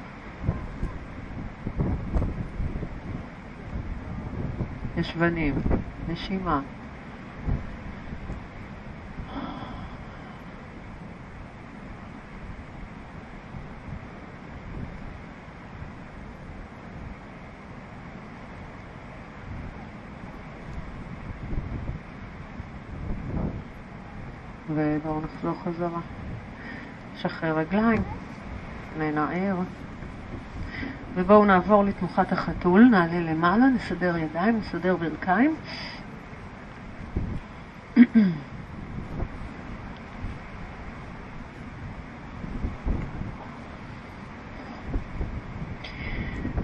ישבנים, 4.97 5.55
נשימה. 6.09 6.61
ובואו 24.75 25.21
נחזור 25.45 25.63
חזרה. 25.65 26.01
שחרר 27.17 27.59
רגליים, 27.59 28.03
ננער. 28.99 29.57
ובואו 31.15 31.45
נעבור 31.45 31.85
לתנוחת 31.85 32.33
החתול, 32.33 32.89
נעלה 32.91 33.21
למעלה, 33.21 33.67
נסדר 33.67 34.17
ידיים, 34.17 34.59
נסדר 34.59 34.97
ברכיים. 34.97 35.55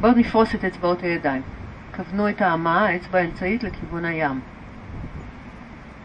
בואו 0.00 0.12
נפרוס 0.12 0.54
את 0.54 0.64
אצבעות 0.64 1.02
הידיים. 1.02 1.42
כוונו 1.96 2.28
את 2.28 2.42
האמה, 2.42 2.86
האצבע 2.86 3.18
האמצעית, 3.18 3.62
לכיוון 3.62 4.04
הים. 4.04 4.40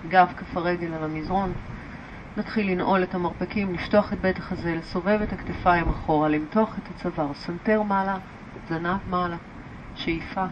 גב 0.09 0.33
כף 0.37 0.57
הרגל 0.57 0.93
על 0.93 1.03
המזרון, 1.03 1.51
נתחיל 2.37 2.71
לנעול 2.71 3.03
את 3.03 3.15
המרפקים, 3.15 3.73
לפתוח 3.73 4.13
את 4.13 4.21
בית 4.21 4.37
החזה, 4.37 4.75
לסובב 4.75 5.19
את 5.23 5.33
הכתפיים 5.33 5.89
אחורה, 5.89 6.29
למתוח 6.29 6.77
את 6.77 6.83
הצוואר, 6.95 7.33
סנטר 7.33 7.81
מעלה, 7.81 8.17
זנב 8.69 8.97
מעלה, 9.09 9.35
שאיפה. 9.95 10.45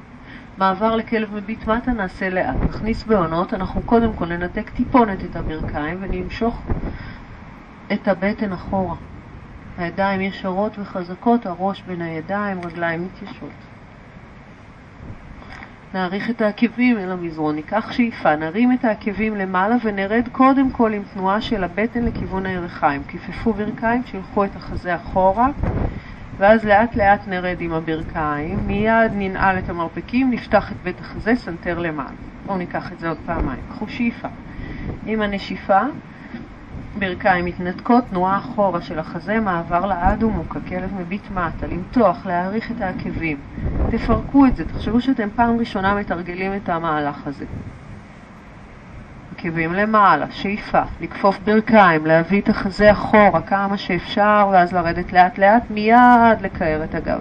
מעבר 0.58 0.96
לכלב 0.96 1.36
מביט 1.36 1.68
מטה 1.68 1.92
נעשה 1.92 2.30
לאט. 2.30 2.56
נכניס 2.70 3.04
בהונות, 3.04 3.54
אנחנו 3.54 3.82
קודם 3.82 4.14
כל 4.14 4.26
ננתק 4.26 4.70
טיפונת 4.70 5.26
את 5.26 5.36
הברכיים 5.36 5.98
ונמשוך 6.02 6.62
את 7.94 8.08
הבטן 8.08 8.54
אחורה. 8.54 8.96
הידיים 9.78 10.22
ישרות 10.22 10.80
וחזקות, 10.80 11.46
הראש 11.46 11.82
בין 11.88 12.02
הידיים, 12.02 12.62
רגליים 12.66 13.06
מתיישרות. 13.06 13.71
נאריך 15.94 16.30
את 16.30 16.42
העקבים 16.42 16.98
אל 16.98 17.12
המזרון, 17.12 17.56
ניקח 17.56 17.92
שאיפה, 17.92 18.36
נרים 18.36 18.72
את 18.72 18.86
העקבים 18.86 19.36
למעלה 19.36 19.76
ונרד 19.84 20.28
קודם 20.32 20.72
כל 20.72 20.94
עם 20.94 21.04
תנועה 21.14 21.42
של 21.42 21.64
הבטן 21.64 22.04
לכיוון 22.04 22.46
הירכיים. 22.46 23.04
כיפפו 23.08 23.54
ברכיים, 23.54 24.02
שילחו 24.06 24.46
את 24.46 24.56
החזה 24.56 24.96
אחורה, 24.96 25.48
ואז 26.38 26.66
לאט 26.66 26.96
לאט 26.96 27.28
נרד 27.28 27.58
עם 27.60 27.74
הברכיים, 27.74 28.68
מיד 28.68 29.12
ננעל 29.14 29.58
את 29.58 29.70
המרפקים, 29.70 30.32
נפתח 30.32 30.72
את 30.72 30.78
בית 30.84 31.00
החזה, 31.00 31.36
סנטר 31.36 31.80
למעלה. 31.80 32.10
בואו 32.46 32.58
ניקח 32.58 32.92
את 32.92 33.00
זה 33.00 33.10
עוד 33.10 33.18
פעמיים. 33.26 33.62
קחו 33.70 33.88
שאיפה. 33.88 34.28
עם 35.06 35.22
הנשיפה 35.22 35.82
ברכיים 37.00 37.46
מתנתקות, 37.46 38.04
תנועה 38.10 38.38
אחורה 38.38 38.82
של 38.82 39.00
החזה, 39.00 39.40
מעבר 39.40 39.86
לאדומוק, 39.86 40.56
הכלב 40.56 40.94
מביט 41.00 41.32
מטה, 41.32 41.68
למתוח, 41.68 42.26
להאריך 42.26 42.72
את 42.72 42.82
העקבים. 42.82 43.38
תפרקו 43.90 44.46
את 44.46 44.56
זה, 44.56 44.66
תחשבו 44.66 45.02
שאתם 45.02 45.30
פעם 45.36 45.60
ראשונה 45.60 45.96
מתרגלים 45.96 46.56
את 46.56 46.70
המהלך 46.70 47.28
הזה. 47.28 47.46
עקבים 49.36 49.74
למעלה, 49.74 50.26
שאיפה, 50.32 50.82
לכפוף 51.02 51.40
ברכיים, 51.40 52.06
להביא 52.06 52.42
את 52.42 52.50
החזה 52.50 52.92
אחורה 52.92 53.42
כמה 53.42 53.78
שאפשר, 53.78 54.50
ואז 54.52 54.74
לרדת 54.74 55.14
לאט 55.14 55.38
לאט, 55.38 55.64
מיד 55.70 56.42
לקער 56.42 56.84
את 56.84 56.96
הגב. 56.96 57.20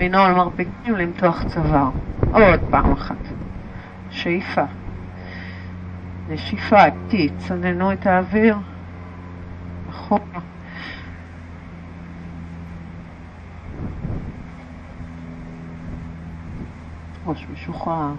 לנעול 0.00 0.32
מרפקים, 0.32 0.96
למתוח 0.96 1.42
צוואר. 1.42 1.90
עוד 2.32 2.60
פעם 2.70 2.92
אחת. 2.92 3.16
שאיפה. 4.10 4.64
נשיפה, 6.28 6.84
איטית, 6.84 7.32
צננו 7.38 7.92
את 7.92 8.06
האוויר. 8.06 8.56
אחורה. 10.08 10.40
ראש 17.26 17.46
משוחרר. 17.52 18.12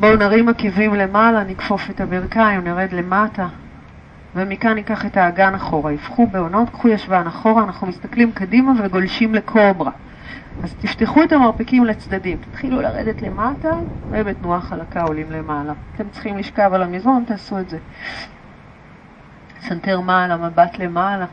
בואו 0.00 0.16
נרים 0.16 0.48
עקבים 0.48 0.94
למעלה, 0.94 1.44
נכפוף 1.44 1.90
את 1.90 2.00
הברכיים, 2.00 2.64
נרד 2.64 2.92
למטה, 2.92 3.48
ומכאן 4.34 4.72
ניקח 4.72 5.06
את 5.06 5.16
האגן 5.16 5.54
אחורה. 5.54 5.92
הפכו 5.92 6.26
בהונות, 6.26 6.70
קחו 6.70 6.88
ישבן 6.88 7.26
אחורה, 7.26 7.64
אנחנו 7.64 7.86
מסתכלים 7.86 8.32
קדימה 8.32 8.72
וגולשים 8.78 9.34
לקוברה. 9.34 9.90
אז 10.64 10.74
תפתחו 10.74 11.22
את 11.22 11.32
המרפקים 11.32 11.84
לצדדים, 11.84 12.38
תתחילו 12.50 12.80
לרדת 12.80 13.22
למטה, 13.22 13.70
ובתנועה 14.10 14.60
חלקה 14.60 15.02
עולים 15.02 15.30
למעלה. 15.30 15.72
אתם 15.94 16.04
צריכים 16.12 16.38
לשכב 16.38 16.70
על 16.74 16.82
המזרון, 16.82 17.24
תעשו 17.26 17.58
את 17.58 17.68
זה. 17.70 17.78
סנטר 19.60 20.00
מעלה, 20.00 20.36
מבט 20.36 20.78
למעלה. 20.78 21.26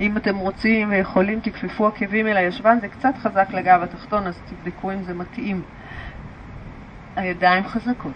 אם 0.00 0.16
אתם 0.16 0.36
רוצים 0.36 0.90
ויכולים, 0.90 1.40
תכפפו 1.40 1.86
עקבים 1.86 2.26
אל 2.26 2.36
הישבן, 2.36 2.78
זה 2.80 2.88
קצת 2.88 3.14
חזק 3.22 3.48
לגב 3.50 3.82
התחתון, 3.82 4.26
אז 4.26 4.40
תבדקו 4.48 4.92
אם 4.92 5.02
זה 5.02 5.14
מתאים. 5.14 5.62
הידיים 7.16 7.64
חזקות. 7.64 8.12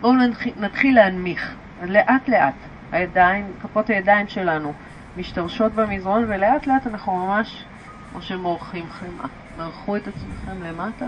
בואו 0.00 0.14
נתחיל 0.56 0.94
להנמיך, 0.94 1.54
לאט 1.82 2.28
לאט. 2.28 2.54
הידיים, 2.92 3.52
כפות 3.62 3.90
הידיים 3.90 4.28
שלנו 4.28 4.72
משתרשות 5.16 5.72
במזרון, 5.72 6.24
ולאט 6.28 6.66
לאט 6.66 6.86
אנחנו 6.86 7.26
ממש 7.26 7.64
כמו 8.12 8.22
שמורחים 8.22 8.86
חמאה. 8.90 9.26
מרחו 9.58 9.96
את 9.96 10.08
עצמכם 10.08 10.62
למטה, 10.62 11.06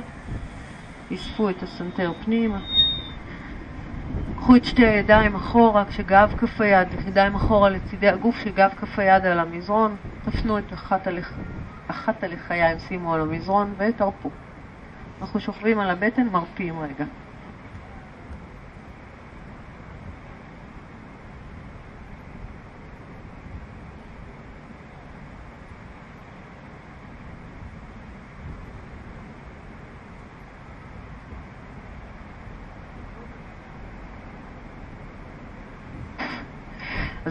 אספו 1.15 1.51
את 1.51 1.63
הסנטר 1.63 2.13
פנימה. 2.25 2.59
קחו 4.37 4.57
את 4.57 4.65
שתי 4.65 4.87
הידיים 4.87 5.35
אחורה, 5.35 5.85
כשגב 5.85 6.35
כף 6.37 6.61
היד, 6.61 6.89
ידיים 7.07 7.35
אחורה 7.35 7.71
לצידי 7.71 8.09
הגוף, 8.09 8.37
שגב 8.45 8.71
כף 8.77 8.99
היד 8.99 9.27
על 9.27 9.39
המזרון, 9.39 9.97
תפנו 10.23 10.59
את 10.59 10.73
אחת, 10.73 11.07
הלח... 11.07 11.39
אחת 11.87 12.25
הלחיים, 12.25 12.79
שימו 12.79 13.15
על 13.15 13.21
המזרון 13.21 13.75
ותרפו. 13.79 14.31
אנחנו 15.21 15.41
שוכבים 15.41 15.79
על 15.79 15.91
הבטן, 15.91 16.27
מרפים 16.27 16.81
רגע. 16.81 17.05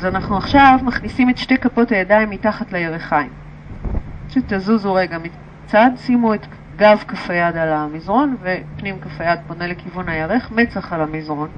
אנחנו 0.05 0.37
עכשיו 0.37 0.79
מכניסים 0.83 1.29
את 1.29 1.37
שתי 1.37 1.57
כפות 1.57 1.91
הידיים 1.91 2.29
מתחת 2.29 2.71
לירכיים. 2.73 3.29
שתזוזו 4.29 4.93
רגע 4.93 5.17
מצד, 5.17 5.91
שימו 5.97 6.33
את 6.33 6.45
גב 6.75 7.03
כף 7.07 7.29
היד 7.29 7.57
על 7.57 7.73
המזרון 7.73 8.35
ופנים 8.41 8.99
כף 8.99 9.21
היד 9.21 9.39
פונה 9.47 9.67
לכיוון 9.67 10.09
הירך, 10.09 10.51
מצח 10.51 10.93
על 10.93 11.01
המזרון. 11.01 11.49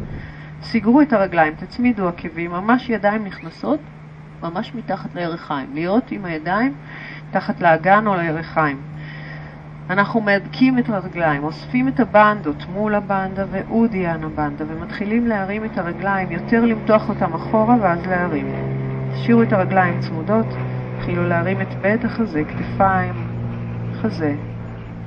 סגרו 0.61 1.01
את 1.01 1.13
הרגליים, 1.13 1.53
תצמידו 1.55 2.07
עקבים, 2.07 2.51
ממש 2.51 2.89
ידיים 2.89 3.25
נכנסות, 3.25 3.79
ממש 4.43 4.75
מתחת 4.75 5.15
לירכיים. 5.15 5.69
להיות 5.73 6.11
עם 6.11 6.25
הידיים 6.25 6.73
תחת 7.31 7.61
לאגן 7.61 8.07
או 8.07 8.15
לירכיים. 8.15 8.77
אנחנו 9.89 10.21
מהדקים 10.21 10.79
את 10.79 10.89
הרגליים, 10.89 11.43
אוספים 11.43 11.87
את 11.87 11.99
הבנדות 11.99 12.65
מול 12.73 12.95
הבנדה 12.95 13.45
ואודיאן 13.51 14.23
הבנדה 14.23 14.65
ומתחילים 14.67 15.27
להרים 15.27 15.65
את 15.65 15.77
הרגליים, 15.77 16.31
יותר 16.31 16.65
למתוח 16.65 17.09
אותם 17.09 17.33
אחורה 17.33 17.75
ואז 17.81 18.05
להרים. 18.05 18.47
תשאירו 19.13 19.43
את 19.43 19.53
הרגליים 19.53 19.99
צמודות, 19.99 20.45
תתחילו 20.95 21.27
להרים 21.27 21.61
את 21.61 21.73
בית 21.81 22.05
החזה, 22.05 22.43
כתפיים, 22.43 23.13
חזה, 23.93 24.35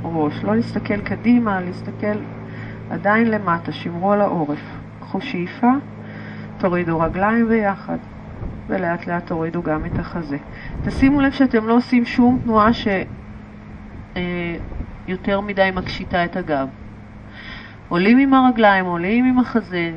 ראש. 0.03 0.45
לא 0.45 0.57
להסתכל 0.57 1.01
קדימה, 1.01 1.61
להסתכל 1.61 2.19
עדיין 2.91 3.31
למטה, 3.31 3.73
שמרו 3.73 4.13
על 4.13 4.21
העורף. 4.21 4.63
קחו 5.01 5.21
שאיפה, 5.21 5.73
תורידו 6.59 7.01
רגליים 7.01 7.49
ביחד, 7.49 7.99
ולאט 8.67 9.07
לאט 9.07 9.27
תורידו 9.27 9.63
גם 9.63 9.85
את 9.87 9.99
החזה. 9.99 10.37
תשימו 10.85 11.21
לב 11.21 11.33
שאתם 11.33 11.67
לא 11.67 11.77
עושים 11.77 12.05
שום 12.05 12.39
תנועה 12.45 12.73
ש... 12.73 12.89
אה, 14.17 14.57
יותר 15.09 15.41
מדי 15.41 15.71
מקשיטה 15.75 16.25
את 16.25 16.37
הגב. 16.37 16.69
עולים 17.89 18.19
עם 18.19 18.35
הרגליים, 18.35 18.85
עולים 18.85 19.25
עם 19.25 19.39
החזה, 19.39 19.93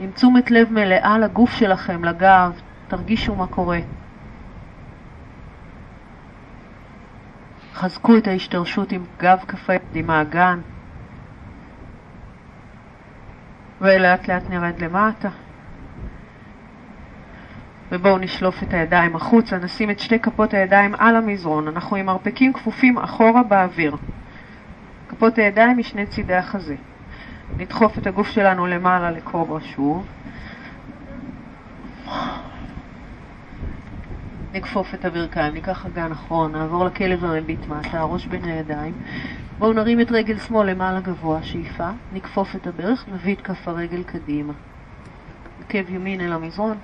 עם 0.00 0.10
תשומת 0.10 0.50
לב 0.50 0.72
מלאה 0.72 1.18
לגוף 1.18 1.50
שלכם, 1.52 2.04
לגב, 2.04 2.60
תרגישו 2.88 3.34
מה 3.34 3.46
קורה. 3.46 3.78
חזקו 7.74 8.16
את 8.16 8.26
ההשתרשות 8.26 8.92
עם 8.92 9.04
גב 9.18 9.38
כפה 9.48 9.72
עם 9.94 10.10
האגן, 10.10 10.60
ולאט 13.80 14.28
לאט 14.28 14.50
נרד 14.50 14.82
למטה. 14.82 15.43
ובואו 17.92 18.18
נשלוף 18.18 18.62
את 18.62 18.74
הידיים 18.74 19.16
החוצה, 19.16 19.58
נשים 19.58 19.90
את 19.90 20.00
שתי 20.00 20.18
כפות 20.18 20.54
הידיים 20.54 20.94
על 20.98 21.16
המזרון. 21.16 21.68
אנחנו 21.68 21.96
עם 21.96 22.06
מרפקים 22.06 22.52
כפופים 22.52 22.98
אחורה 22.98 23.42
באוויר. 23.42 23.96
כפות 25.08 25.38
הידיים 25.38 25.78
משני 25.78 26.06
צידי 26.06 26.34
החזה. 26.34 26.76
נדחוף 27.56 27.98
את 27.98 28.06
הגוף 28.06 28.28
שלנו 28.28 28.66
למעלה 28.66 29.10
לקוברה 29.10 29.60
שוב. 29.60 30.06
נכפוף 34.54 34.94
את 34.94 35.04
הברכיים, 35.04 35.54
ניקח 35.54 35.86
אגן 35.86 36.12
אחרון, 36.12 36.52
נעבור 36.52 36.84
לכלב 36.84 37.24
המביט 37.24 37.66
מטה, 37.66 38.00
הראש 38.00 38.26
בין 38.26 38.44
הידיים. 38.44 38.94
בואו 39.58 39.72
נרים 39.72 40.00
את 40.00 40.12
רגל 40.12 40.38
שמאל 40.38 40.70
למעלה 40.70 41.00
גבוה, 41.00 41.42
שאיפה, 41.42 41.90
נכפוף 42.12 42.56
את 42.56 42.66
הברך, 42.66 43.04
נביא 43.12 43.34
את 43.34 43.40
כף 43.40 43.68
הרגל 43.68 44.02
קדימה. 44.02 44.52
עקב 45.60 45.90
ימין 45.90 46.20
אל 46.20 46.32
המזרון, 46.32 46.76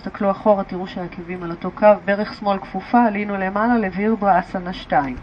תסתכלו 0.00 0.30
אחורה, 0.30 0.64
תראו 0.64 0.86
שהעקבים 0.86 1.42
על 1.42 1.50
אותו 1.50 1.70
קו, 1.70 1.86
ברך 2.04 2.34
שמאל 2.34 2.58
כפופה, 2.58 3.04
עלינו 3.04 3.36
למעלה 3.36 3.78
לביר 3.78 4.14
בראסנה 4.14 4.72
2. 4.72 5.16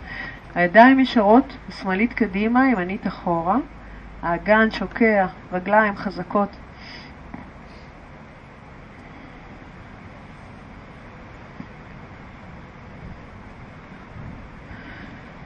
הידיים 0.55 0.99
ישרות, 0.99 1.57
שמאלית 1.69 2.13
קדימה, 2.13 2.67
ימנית 2.69 3.07
אחורה, 3.07 3.57
האגן 4.21 4.71
שוקע, 4.71 5.27
רגליים 5.51 5.95
חזקות. 5.95 6.49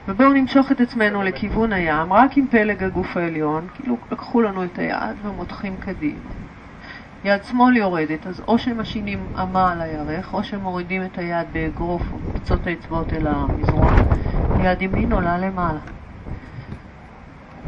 ובואו 0.08 0.32
נמשוך 0.32 0.72
את 0.72 0.80
עצמנו 0.80 1.22
לכיוון 1.22 1.72
הים, 1.72 2.12
רק 2.12 2.36
עם 2.36 2.46
פלג 2.46 2.84
הגוף 2.84 3.16
העליון, 3.16 3.66
כאילו 3.74 3.96
לקחו 4.12 4.40
לנו 4.40 4.64
את 4.64 4.78
היד 4.78 5.16
ומותחים 5.22 5.76
קדימה. 5.76 6.20
יד 7.24 7.44
שמאל 7.44 7.76
יורדת, 7.76 8.26
אז 8.26 8.42
או 8.48 8.58
שמשינים 8.58 9.26
אמה 9.42 9.72
על 9.72 9.80
הירך, 9.80 10.34
או 10.34 10.44
שמורידים 10.44 11.04
את 11.04 11.18
היד 11.18 11.46
באגרוף 11.52 12.02
או 12.12 12.18
קצות 12.34 12.66
האצבעות 12.66 13.12
אל 13.12 13.26
המזרון. 13.26 13.92
יד 14.62 14.82
ימין 14.82 15.12
עולה 15.12 15.38
למעלה. 15.38 15.80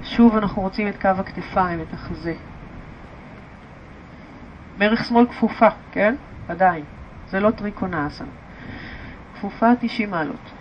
שוב 0.03 0.37
אנחנו 0.37 0.63
רוצים 0.63 0.89
את 0.89 1.01
קו 1.01 1.09
הכתפיים, 1.09 1.81
את 1.81 1.95
החזה. 1.95 2.35
ברך 4.79 5.05
שמאל 5.05 5.27
כפופה, 5.27 5.69
כן? 5.93 6.15
עדיין. 6.49 6.85
זה 7.29 7.41
לא 7.41 7.51
טריקונאסן. 7.51 8.25
כפופה 9.35 9.67
90 9.81 10.11
מעלות. 10.11 10.54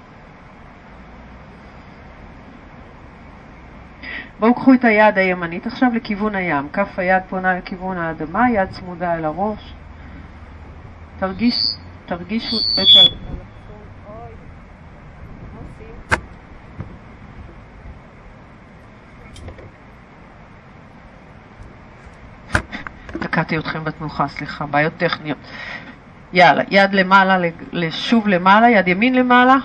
בואו 4.44 4.56
קחו 4.56 4.74
את 4.74 4.86
היד 4.86 5.18
הימנית 5.18 5.68
עכשיו 5.68 5.90
לכיוון 5.96 6.36
הים. 6.36 6.70
כף 6.74 7.00
היד 7.00 7.24
פונה 7.30 7.58
לכיוון 7.58 7.98
האדמה, 7.98 8.50
יד 8.52 8.70
צמודה 8.70 9.16
אל 9.16 9.26
הראש. 9.26 9.74
תרגיש, 11.20 11.56
תרגישו 12.06 12.58
את 12.74 12.80
ה... 12.80 12.82
תקעתי 23.20 23.58
אתכם 23.58 23.84
בתנוחה, 23.84 24.28
סליחה, 24.28 24.66
בעיות 24.66 24.94
טכניות. 24.98 25.38
יאללה, 26.34 26.64
יד 26.70 26.94
למעלה, 26.94 27.38
שוב 27.90 28.28
למעלה, 28.28 28.70
יד 28.70 28.88
ימין 28.88 29.16
למעלה, 29.16 29.56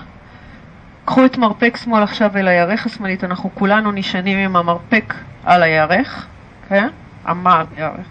קחו 1.09 1.25
את 1.25 1.37
מרפק 1.37 1.77
שמאל 1.77 2.03
עכשיו 2.03 2.37
אל 2.37 2.47
הירך 2.47 2.85
השמאלית, 2.85 3.23
אנחנו 3.23 3.49
כולנו 3.55 3.91
נשענים 3.91 4.37
עם 4.37 4.55
המרפק 4.55 5.13
על 5.43 5.63
הירך, 5.63 6.27
כן? 6.67 6.87
עמד 7.27 7.65
ירך, 7.77 8.07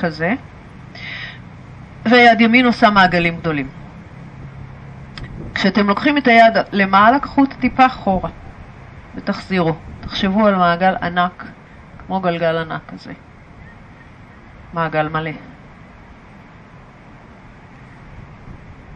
כזה, 0.00 0.34
ויד 2.04 2.40
ימין 2.40 2.66
עושה 2.66 2.90
מעגלים 2.90 3.36
גדולים. 3.36 3.68
כשאתם 5.54 5.86
לוקחים 5.86 6.18
את 6.18 6.26
היד 6.26 6.56
למעלה, 6.72 7.18
קחו 7.18 7.40
אותה 7.40 7.54
טיפה 7.54 7.86
אחורה 7.86 8.30
ותחזירו. 9.14 9.74
תחשבו 10.00 10.46
על 10.46 10.56
מעגל 10.56 10.94
ענק, 11.02 11.44
כמו 12.06 12.20
גלגל 12.20 12.56
ענק 12.56 12.80
כזה. 12.88 13.12
מעגל 14.72 15.08
מלא. 15.08 15.30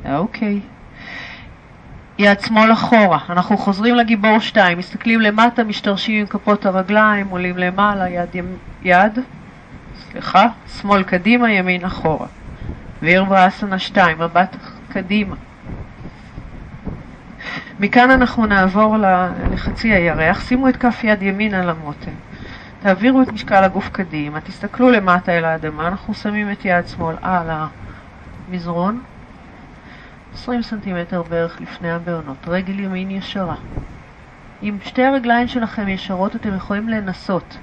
אוקיי. 0.05 0.61
Okay. 0.64 0.76
יד 2.18 2.40
שמאל 2.40 2.72
אחורה, 2.72 3.18
אנחנו 3.31 3.59
חוזרים 3.59 3.94
לגיבור 3.94 4.38
2, 4.38 4.79
מסתכלים 4.79 5.20
למטה, 5.20 5.64
משתרשים 5.64 6.20
עם 6.20 6.26
כפות 6.26 6.66
הרגליים, 6.66 7.29
עולים 7.29 7.59
למעלה, 7.59 8.09
יד, 8.09 8.29
יד, 8.83 9.18
סליחה, 10.11 10.46
שמאל 10.81 11.02
קדימה, 11.02 11.52
ימין 11.52 11.85
אחורה. 11.85 12.26
ויר 13.02 13.24
ואסנה 13.29 13.79
2, 13.79 14.18
מבט 14.18 14.57
קדימה. 14.88 15.35
מכאן 17.81 18.11
אנחנו 18.11 18.46
נעבור 18.46 18.96
לחצי 19.52 19.88
הירח, 19.88 20.40
שימו 20.40 20.68
את 20.68 20.76
כף 20.76 21.05
יד 21.05 21.22
ימין 21.22 21.55
על 21.55 21.70
המותן. 21.70 22.11
תעבירו 22.83 23.22
את 23.22 23.33
משקל 23.33 23.64
הגוף 23.64 23.88
קדימה, 23.88 24.40
תסתכלו 24.40 24.90
למטה 24.90 25.33
אל 25.33 25.44
האדמה, 25.44 25.88
אנחנו 25.88 26.14
שמים 26.14 26.52
את 26.52 26.64
יד 26.64 26.88
שמאל 26.88 27.16
על 27.22 27.50
המזרון, 28.48 29.00
20 30.37 30.62
סנטימטר 30.62 31.22
בערך 31.22 31.61
לפני 31.61 31.90
הבעונות, 31.90 32.37
רגל 32.46 32.81
ימין 32.81 33.11
ישרה. 33.11 33.55
אם 34.62 34.77
שתי 34.85 35.05
הרגליים 35.05 35.49
שלכם 35.49 35.88
ישרות 35.88 36.37
אתם 36.37 36.57
יכולים 36.57 36.88
לנסות 36.88 37.59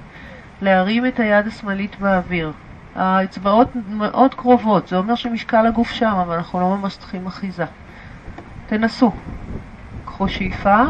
להרים 0.62 1.06
את 1.06 1.20
היד 1.20 1.46
השמאלית 1.46 2.00
באוויר. 2.00 2.52
האצבעות 2.94 3.68
מאוד 3.90 4.34
קרובות, 4.34 4.88
זה 4.88 4.96
אומר 4.96 5.14
שמשקל 5.14 5.66
הגוף 5.66 5.90
שם, 5.90 6.16
אבל 6.26 6.36
אנחנו 6.36 6.60
לא 6.60 6.76
ממש 6.76 6.96
צריכים 6.96 7.26
אחיזה. 7.26 7.64
תנסו. 8.66 9.12
קחו 10.04 10.28
שאיפה, 10.28 10.82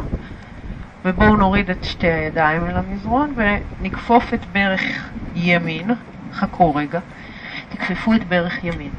ובואו 1.04 1.36
נוריד 1.36 1.70
את 1.70 1.84
שתי 1.84 2.06
הידיים 2.06 2.66
אל 2.66 2.76
המזרון 2.76 3.34
ונכפוף 3.36 4.34
את 4.34 4.46
ברך 4.52 5.10
ימין. 5.34 5.90
חכו 6.32 6.74
רגע. 6.74 7.00
תכפפו 7.68 8.14
את 8.14 8.24
ברך 8.24 8.64
ימין. 8.64 8.90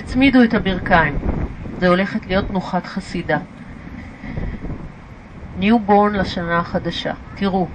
תצמידו 0.00 0.42
את 0.44 0.54
הברכיים. 0.54 1.14
זה 1.80 1.88
הולכת 1.88 2.26
להיות 2.26 2.48
תנוחת 2.48 2.86
חסידה. 2.86 3.38
newborn 5.56 6.14
לשנה 6.14 6.58
החדשה. 6.58 7.12
תראו, 7.34 7.66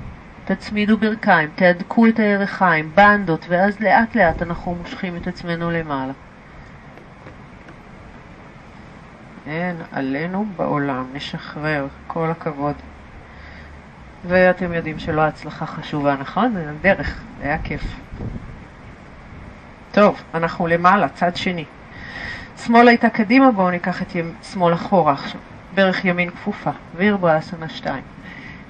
תצמידו 0.45 0.97
ברכיים, 0.97 1.49
תהדקו 1.55 2.07
את 2.07 2.19
הירכיים, 2.19 2.91
בנדות, 2.95 3.45
ואז 3.49 3.79
לאט 3.79 4.15
לאט 4.15 4.41
אנחנו 4.41 4.75
מושכים 4.75 5.15
את 5.15 5.27
עצמנו 5.27 5.71
למעלה. 5.71 6.13
אין 9.47 9.75
עלינו 9.91 10.45
בעולם, 10.55 11.05
נשחרר, 11.13 11.87
כל 12.07 12.31
הכבוד. 12.31 12.75
ואתם 14.27 14.73
יודעים 14.73 14.99
שלא 14.99 15.21
ההצלחה 15.21 15.65
חשובה, 15.65 16.15
נכון? 16.19 16.53
זה 16.53 16.69
הדרך, 16.69 17.21
היה 17.41 17.57
כיף. 17.63 17.83
טוב, 19.91 20.21
אנחנו 20.33 20.67
למעלה, 20.67 21.09
צד 21.09 21.35
שני. 21.35 21.65
שמאל 22.65 22.87
הייתה 22.87 23.09
קדימה, 23.09 23.51
בואו 23.51 23.69
ניקח 23.69 24.01
את. 24.01 24.15
שמאל 24.43 24.73
אחורה 24.73 25.13
עכשיו. 25.13 25.41
ברך 25.75 26.05
ימין 26.05 26.29
כפופה, 26.29 26.71
וירבראסנה 26.95 27.69
2. 27.69 28.03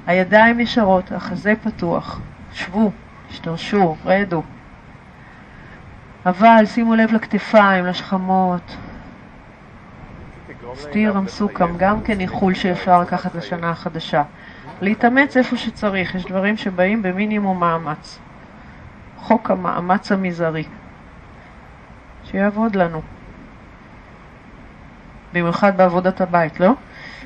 הידיים 0.08 0.60
ישרות, 0.60 1.12
החזה 1.12 1.54
פתוח. 1.64 2.20
שבו, 2.54 2.92
השתרשו, 3.30 3.96
רדו. 4.06 4.44
אבל 6.26 6.66
שימו 6.66 6.96
לב 6.96 7.14
לכתפיים, 7.14 7.86
לשכמות. 7.86 8.78
סטיר 10.76 11.18
המסוכם, 11.18 11.78
גם 11.78 12.02
כן 12.02 12.20
איחול 12.20 12.54
שאפשר 12.54 13.02
לקחת 13.02 13.36
לשנה 13.36 13.70
החדשה. 13.70 14.24
להתאמץ 14.82 15.38
איפה 15.38 15.58
שצריך, 15.58 16.16
יש 16.16 16.26
דברים 16.26 16.58
שבאים 16.58 17.02
במינימום 17.02 17.60
מאמץ. 17.60 18.20
חוק 19.18 19.52
המאמץ 19.52 20.12
המזערי. 20.12 20.64
שיעבוד 22.24 22.76
לנו. 22.76 23.02
במיוחד 25.34 25.78
בעבודת 25.78 26.22
הבית, 26.22 26.60
לא? 26.60 26.74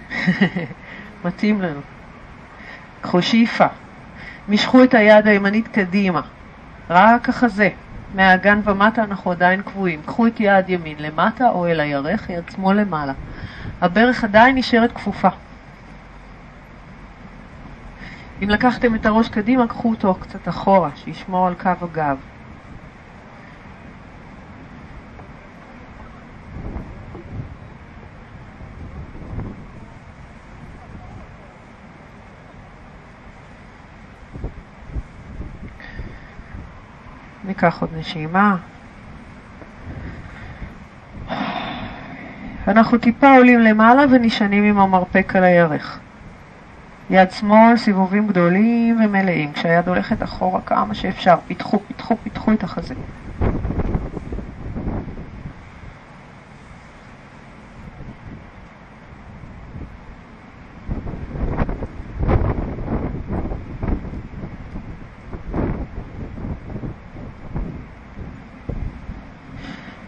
מתאים 1.25 1.61
לנו. 1.61 1.79
קחו 3.01 3.21
שאיפה. 3.21 3.65
משכו 4.49 4.83
את 4.83 4.93
היד 4.93 5.27
הימנית 5.27 5.67
קדימה. 5.67 6.21
רק 6.89 7.29
החזה. 7.29 7.69
מהאגן 8.15 8.59
ומטה 8.63 9.03
אנחנו 9.03 9.31
עדיין 9.31 9.61
קבועים. 9.61 10.01
קחו 10.05 10.27
את 10.27 10.39
יד 10.39 10.69
ימין 10.69 10.95
למטה 10.99 11.49
או 11.49 11.67
אל 11.67 11.79
הירך, 11.79 12.29
יד 12.29 12.43
שמאל 12.55 12.81
למעלה. 12.81 13.13
הברך 13.81 14.23
עדיין 14.23 14.57
נשארת 14.57 14.91
כפופה. 14.91 15.29
אם 18.43 18.49
לקחתם 18.49 18.95
את 18.95 19.05
הראש 19.05 19.29
קדימה, 19.29 19.67
קחו 19.67 19.89
אותו 19.89 20.15
קצת 20.15 20.49
אחורה, 20.49 20.89
שישמור 20.95 21.47
על 21.47 21.53
קו 21.53 21.69
הגב. 21.81 22.32
ניקח 37.45 37.81
עוד 37.81 37.89
נשימה. 37.97 38.55
אנחנו 42.67 42.97
טיפה 42.97 43.35
עולים 43.37 43.59
למעלה 43.59 44.03
ונשענים 44.11 44.63
עם 44.63 44.79
המרפק 44.79 45.35
על 45.35 45.43
הירך. 45.43 45.99
יד 47.09 47.31
שמאל, 47.31 47.77
סיבובים 47.77 48.27
גדולים 48.27 49.01
ומלאים. 49.05 49.53
כשהיד 49.53 49.87
הולכת 49.87 50.23
אחורה 50.23 50.61
כמה 50.61 50.95
שאפשר, 50.95 51.35
פיתחו, 51.47 51.79
פיתחו, 51.87 52.15
פיתחו 52.23 52.51
את 52.51 52.63
החזה. 52.63 52.93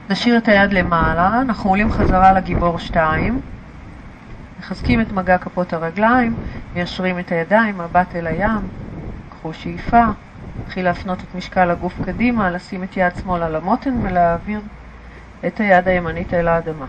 נשאיר 0.10 0.38
את 0.38 0.48
היד 0.48 0.74
למעלה, 0.74 1.42
אנחנו 1.42 1.70
עולים 1.70 1.92
חזרה 1.92 2.34
לגיבור 2.34 2.80
2, 2.80 3.42
מחזקים 4.60 5.02
את 5.02 5.12
מגע 5.12 5.38
כפות 5.38 5.74
הרגליים, 5.74 6.36
מיישרים 6.76 7.20
את 7.20 7.32
הידיים, 7.32 7.78
מבט 7.78 8.16
אל 8.16 8.28
הים, 8.28 8.68
קחו 9.30 9.54
שאיפה, 9.54 10.04
נתחיל 10.64 10.86
להפנות 10.86 11.20
את 11.20 11.36
משקל 11.36 11.72
הגוף 11.72 11.94
קדימה, 12.06 12.52
לשים 12.52 12.84
את 12.84 12.98
יד 12.98 13.16
שמאל 13.24 13.44
על 13.44 13.56
המותן 13.56 13.94
ולהעביר 14.02 14.62
את 15.48 15.60
היד 15.60 15.88
הימנית 15.88 16.34
אל 16.34 16.48
האדמה. 16.48 16.86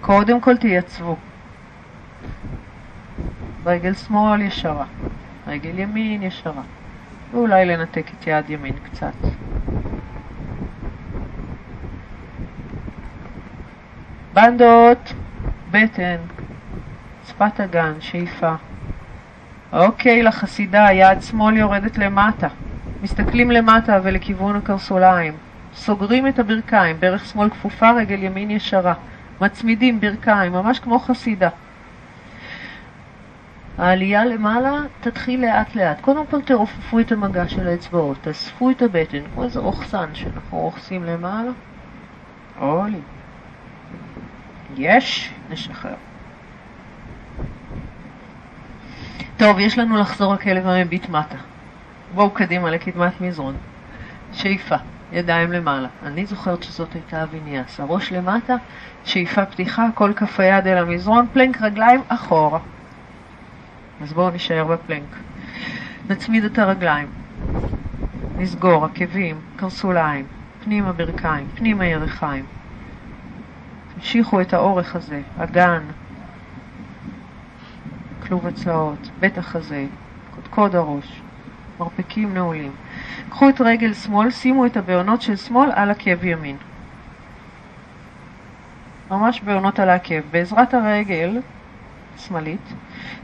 קודם 0.00 0.40
כל 0.40 0.56
תייצבו. 0.56 1.16
רגל 3.66 3.94
שמאל 3.94 4.40
ישרה, 4.40 4.84
רגל 5.46 5.78
ימין 5.78 6.22
ישרה, 6.22 6.62
ואולי 7.32 7.66
לנתק 7.66 8.06
את 8.18 8.26
יד 8.26 8.50
ימין 8.50 8.74
קצת. 8.84 9.14
בנדות, 14.34 15.12
בטן, 15.70 16.16
שפת 17.28 17.60
אגן, 17.60 17.92
שאיפה. 18.00 18.54
אוקיי, 19.72 20.22
לחסידה, 20.22 20.92
יד 20.92 21.22
שמאל 21.22 21.56
יורדת 21.56 21.98
למטה. 21.98 22.48
מסתכלים 23.02 23.50
למטה 23.50 24.00
ולכיוון 24.02 24.56
הקרסוליים. 24.56 25.34
סוגרים 25.74 26.28
את 26.28 26.38
הברכיים, 26.38 27.00
ברך 27.00 27.24
שמאל 27.24 27.50
כפופה, 27.50 27.90
רגל 27.90 28.22
ימין 28.22 28.50
ישרה. 28.50 28.94
מצמידים 29.40 30.00
ברכיים, 30.00 30.52
ממש 30.52 30.78
כמו 30.78 30.98
חסידה. 30.98 31.48
העלייה 33.78 34.24
למעלה 34.24 34.80
תתחיל 35.00 35.40
לאט 35.40 35.74
לאט. 35.74 36.00
קודם 36.00 36.26
כל 36.26 36.42
תרופפו 36.42 37.00
את 37.00 37.12
המגע 37.12 37.48
של 37.48 37.68
האצבעות, 37.68 38.16
תאספו 38.20 38.70
את 38.70 38.82
הבטן, 38.82 39.22
כמו 39.34 39.44
איזה 39.44 39.60
רוכסן 39.60 40.14
שאנחנו 40.14 40.58
רוכסים 40.58 41.04
למעלה. 41.04 41.50
עולים. 42.58 43.02
יש, 44.76 45.30
נשחרר. 45.50 45.94
טוב, 49.36 49.58
יש 49.58 49.78
לנו 49.78 49.96
לחזור 49.96 50.34
לכלב 50.34 50.66
המביט 50.66 51.08
מטה. 51.08 51.36
בואו 52.14 52.30
קדימה 52.30 52.70
לקדמת 52.70 53.20
מזרון. 53.20 53.54
שאיפה, 54.32 54.76
ידיים 55.12 55.52
למעלה. 55.52 55.88
אני 56.02 56.26
זוכרת 56.26 56.62
שזאת 56.62 56.92
הייתה 56.94 57.22
אביניאס. 57.22 57.80
הראש 57.80 58.12
למטה, 58.12 58.54
שאיפה 59.04 59.44
פתיחה, 59.44 59.86
כל 59.94 60.12
כף 60.16 60.40
היד 60.40 60.66
אל 60.66 60.78
המזרון, 60.78 61.26
פלנק 61.32 61.62
רגליים 61.62 62.00
אחורה. 62.08 62.58
אז 64.02 64.12
בואו 64.12 64.30
נשאר 64.30 64.64
בפלנק. 64.64 65.16
נצמיד 66.10 66.44
את 66.44 66.58
הרגליים. 66.58 67.08
נסגור 68.38 68.84
עקבים, 68.84 69.36
קרסוליים, 69.56 70.24
פנימה 70.64 70.92
ברכיים, 70.92 71.46
פנימה 71.54 71.86
ירכיים. 71.86 72.44
המשיכו 74.02 74.40
את 74.40 74.52
האורך 74.52 74.96
הזה, 74.96 75.20
אגן, 75.38 75.82
כלוב 78.22 78.46
הצלעות, 78.46 79.10
בית 79.20 79.38
החזה, 79.38 79.86
קודקוד 80.34 80.74
הראש, 80.74 81.20
מרפקים 81.80 82.34
נעולים. 82.34 82.72
קחו 83.30 83.48
את 83.48 83.60
רגל 83.60 83.94
שמאל, 83.94 84.30
שימו 84.30 84.66
את 84.66 84.76
הבעונות 84.76 85.22
של 85.22 85.36
שמאל 85.36 85.70
על 85.74 85.90
עקב 85.90 86.24
ימין. 86.24 86.56
ממש 89.10 89.40
בעונות 89.40 89.78
על 89.78 89.88
העקב. 89.88 90.20
בעזרת 90.30 90.74
הרגל 90.74 91.40
שמאלית, 92.16 92.72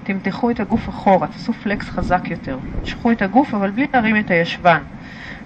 תמתחו 0.05 0.51
את 0.51 0.61
הגוף 0.61 0.89
אחורה, 0.89 1.27
תעשו 1.27 1.53
פלקס 1.53 1.91
חזק 1.91 2.31
יותר. 2.31 2.59
תמשכו 2.81 3.13
את 3.13 3.23
הגוף, 3.23 3.55
אבל 3.55 3.71
בלי 3.71 3.87
להרים 3.95 4.19
את 4.19 4.31
הישבן. 4.31 4.83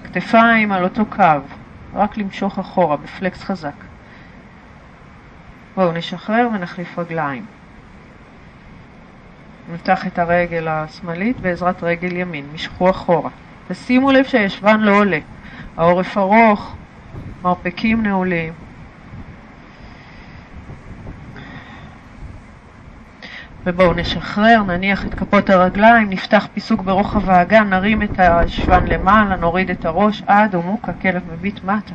כתפיים 0.05 0.73
על 0.73 0.85
אותו 0.85 1.07
קו, 1.07 1.41
רק 1.95 2.17
למשוך 2.17 2.59
אחורה 2.59 2.97
בפלקס 2.97 3.43
חזק. 3.43 3.92
בואו 5.77 5.93
נשחרר 5.93 6.49
ונחליף 6.55 6.99
רגליים. 6.99 7.47
נמתח 9.69 10.07
את 10.07 10.19
הרגל 10.19 10.69
השמאלית 10.69 11.41
בעזרת 11.41 11.83
רגל 11.83 12.17
ימין, 12.17 12.47
משכו 12.53 12.91
אחורה. 12.91 13.31
ושימו 13.71 14.13
לב 14.13 14.25
שהישבן 14.25 14.81
לא 14.81 14.97
עולה. 14.97 15.19
העורף 15.77 16.19
ארוך, 16.19 16.77
מרפקים 17.43 18.03
נעולים. 18.03 18.53
ובואו 23.67 23.93
נשחרר, 23.93 24.63
נניח 24.63 25.07
את 25.07 25.15
כפות 25.15 25.51
הרגליים, 25.51 26.11
נפתח 26.11 26.49
פיסוק 26.55 26.81
ברוחב 26.83 27.31
האגן, 27.31 27.69
נרים 27.69 28.03
את 28.03 28.19
הישבן 28.19 28.85
למעלה, 28.87 29.37
נוריד 29.37 29.71
את 29.71 29.85
הראש 29.85 30.23
עד 30.27 30.55
עמוק, 30.55 30.89
הכלב 30.89 31.33
מביט 31.33 31.65
מטה. 31.65 31.95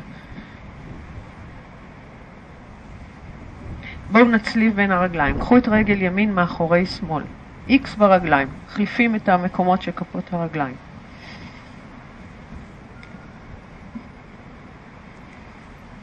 בואו 4.10 4.24
נצליב 4.24 4.76
בין 4.76 4.90
הרגליים. 4.90 5.36
קחו 5.36 5.56
את 5.58 5.68
רגל 5.68 6.02
ימין 6.02 6.34
מאחורי 6.34 6.86
שמאל. 6.86 7.24
X 7.68 7.96
ברגליים. 7.98 8.48
מחליפים 8.66 9.14
את 9.14 9.28
המקומות 9.28 9.82
של 9.82 9.92
כפות 9.92 10.32
הרגליים. 10.32 10.76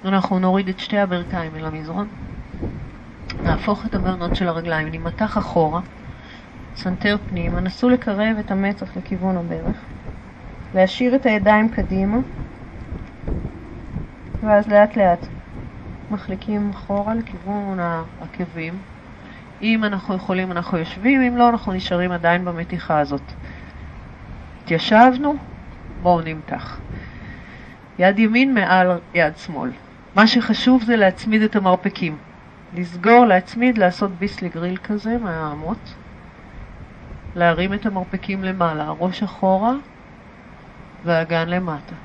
אנחנו 0.06 0.39
נוריד 0.39 0.70
את 0.70 0.80
שתי 0.80 0.98
הברכיים 0.98 1.56
אל 1.56 1.65
המזרון. 1.65 2.08
נהפוך 3.44 3.86
את 3.86 3.96
הבהונות 3.96 4.36
של 4.36 4.48
הרגליים, 4.48 4.88
נמתח 4.88 5.38
אחורה, 5.38 5.82
סנטר 6.76 7.18
פנימה, 7.28 7.60
נסו 7.60 7.89
לקרב 7.89 8.38
את 8.39 8.52
המצח 8.52 8.98
לכיוון 8.98 9.38
הברך, 9.38 9.78
להשאיר 10.74 11.15
את 11.15 11.26
הידיים 11.26 11.70
קדימה, 11.70 12.18
ואז 14.44 14.68
לאט 14.68 14.98
לאט 14.98 15.28
מחליקים 16.12 16.70
אחורה 16.70 17.15
לכיוון 17.15 17.80
העקבים. 17.80 18.74
אם 19.62 19.84
אנחנו 19.84 20.15
יכולים 20.15 20.52
אנחנו 20.52 20.78
יושבים, 20.78 21.22
אם 21.22 21.38
לא 21.38 21.50
אנחנו 21.50 21.74
נשארים 21.74 22.12
עדיין 22.12 22.46
במתיחה 22.46 23.00
הזאת. 23.00 23.22
התיישבנו, 24.63 25.36
בואו 26.02 26.22
נמתח. 26.22 26.80
יד 28.00 28.20
ימין 28.20 28.54
מעל 28.54 28.88
יד 29.13 29.38
שמאל. 29.38 29.72
מה 30.15 30.28
שחשוב 30.28 30.84
זה 30.84 30.96
להצמיד 30.96 31.41
את 31.41 31.56
המרפקים. 31.56 32.18
לסגור, 32.78 33.26
להצמיד, 33.26 33.78
לעשות 33.78 34.12
ביסלי 34.12 34.50
גריל 34.50 34.78
כזה 34.78 35.18
מהאמות. 35.18 35.96
להרים 37.36 37.74
את 37.74 37.86
המרפקים 37.86 38.44
למעלה, 38.44 38.84
הראש 38.84 39.24
אחורה 39.24 39.74
והאגן 41.06 41.50
למטה. 41.50 41.96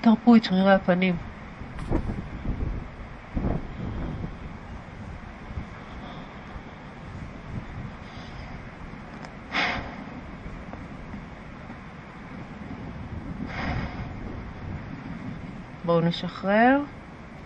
תרפו 0.00 0.36
את 0.36 0.44
שרירי 0.44 0.72
הפנים. 0.72 1.16
בואו 15.84 16.00
נשחרר 16.00 16.80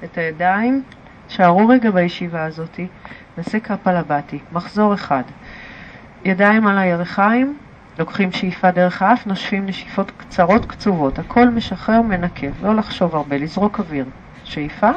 את 0.05 0.19
הידיים. 0.19 0.83
שערו 1.29 1.69
רגע 1.69 1.91
בישיבה 1.91 2.45
הזאת, 2.45 2.81
נעשה 3.39 3.61
קפלבטי, 3.61 4.39
מחזור 4.53 4.95
אחד. 4.95 5.23
ידיים 6.25 6.67
על 6.67 6.79
הירכיים, 6.79 7.59
לוקחים 7.99 8.33
שאיפה 8.33 8.71
דרך 8.71 9.03
האף, 9.03 9.27
נושפים 9.27 9.67
נשיפות 9.67 10.11
קצרות 10.17 10.67
קצובות. 10.67 11.19
הכל 11.19 11.49
משחרר, 11.49 12.03
מנקב, 12.03 12.65
לא 12.65 12.75
לחשוב 12.75 13.17
הרבה, 13.17 13.37
לזרוק 13.37 13.79
אוויר. 13.79 14.05
שאיפה. 14.45 14.91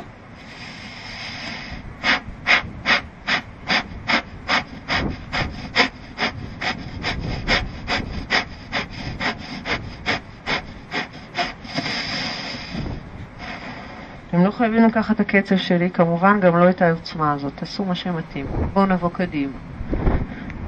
אתם 14.29 14.45
לא 14.45 14.51
חייבים 14.51 14.83
לקחת 14.85 15.15
את 15.15 15.19
הקצב 15.19 15.57
שלי, 15.57 15.89
כמובן 15.89 16.39
גם 16.39 16.57
לא 16.57 16.69
את 16.69 16.81
העוצמה 16.81 17.33
הזאת, 17.33 17.53
תעשו 17.55 17.85
מה 17.85 17.95
שמתאים. 17.95 18.45
בואו 18.73 18.85
נבוא 18.85 19.09
קדימה. 19.09 19.76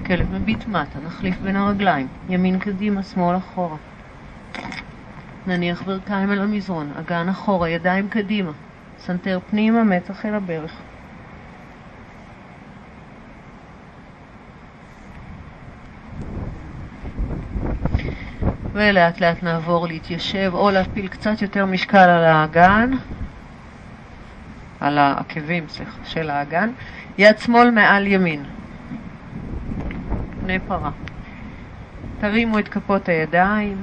כלב 0.10 0.34
מביט 0.34 0.68
מטה, 0.68 1.00
נחליף 1.06 1.42
בין 1.42 1.56
הרגליים, 1.56 2.08
ימין 2.30 2.60
קדימה, 2.60 3.04
שמאל 3.04 3.38
אחורה. 3.38 3.78
נניח 5.48 5.82
ברכיים 5.82 6.32
אל 6.32 6.42
המזרון, 6.42 6.92
אגן 7.00 7.30
אחורה, 7.30 7.70
ידיים 7.70 8.10
קדימה, 8.10 8.52
סנטר 9.00 9.40
פנימה, 9.50 9.84
מצח 9.84 10.26
אל 10.26 10.36
הברך. 10.36 10.72
ולאט 18.74 19.22
לאט 19.22 19.44
נעבור 19.44 19.88
להתיישב 19.88 20.52
או 20.54 20.72
להפיל 20.72 21.08
קצת 21.08 21.42
יותר 21.42 21.66
משקל 21.66 21.98
על 21.98 22.24
האגן, 22.24 22.92
על 24.80 24.98
העקבים, 24.98 25.68
סליחה, 25.68 26.06
של 26.06 26.30
האגן. 26.30 26.70
יד 27.18 27.38
שמאל 27.40 27.72
מעל 27.72 28.08
ימין. 28.08 28.59
פני 30.50 30.60
פרה. 30.60 30.92
תרימו 32.20 32.60
את 32.60 32.68
כפות 32.68 33.10
הידיים. 33.10 33.78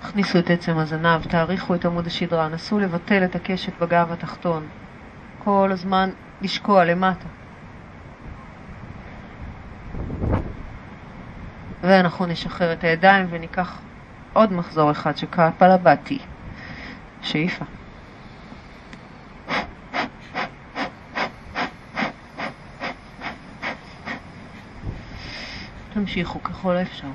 תכניסו 0.00 0.38
את 0.38 0.50
עצם 0.50 0.78
הזנב, 0.78 1.22
תאריכו 1.22 1.74
את 1.74 1.84
עמוד 1.84 2.06
השדרה, 2.06 2.48
נסו 2.48 2.78
לבטל 2.78 3.24
את 3.24 3.34
הקשת 3.34 3.82
בגב 3.82 4.12
התחתון. 4.12 4.66
כל 5.38 5.68
הזמן 5.72 6.10
לשקוע 6.42 6.84
למטה. 6.84 7.45
ואנחנו 11.82 12.26
נשחרר 12.26 12.72
את 12.72 12.84
הידיים 12.84 13.26
וניקח 13.30 13.80
עוד 14.32 14.52
מחזור 14.52 14.90
אחד 14.90 15.16
של 15.16 15.26
קפלבטי. 15.26 16.18
שאיפה. 17.22 17.64
תמשיכו 25.94 26.42
ככל 26.42 26.76
האפשר. 26.76 27.08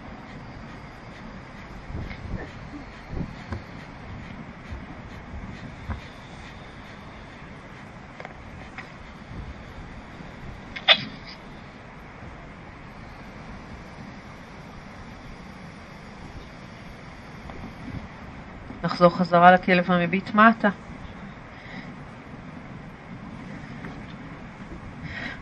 נחזור 18.91 19.17
חזרה 19.17 19.51
לכלב 19.51 19.91
המביט 19.91 20.34
מטה. 20.34 20.69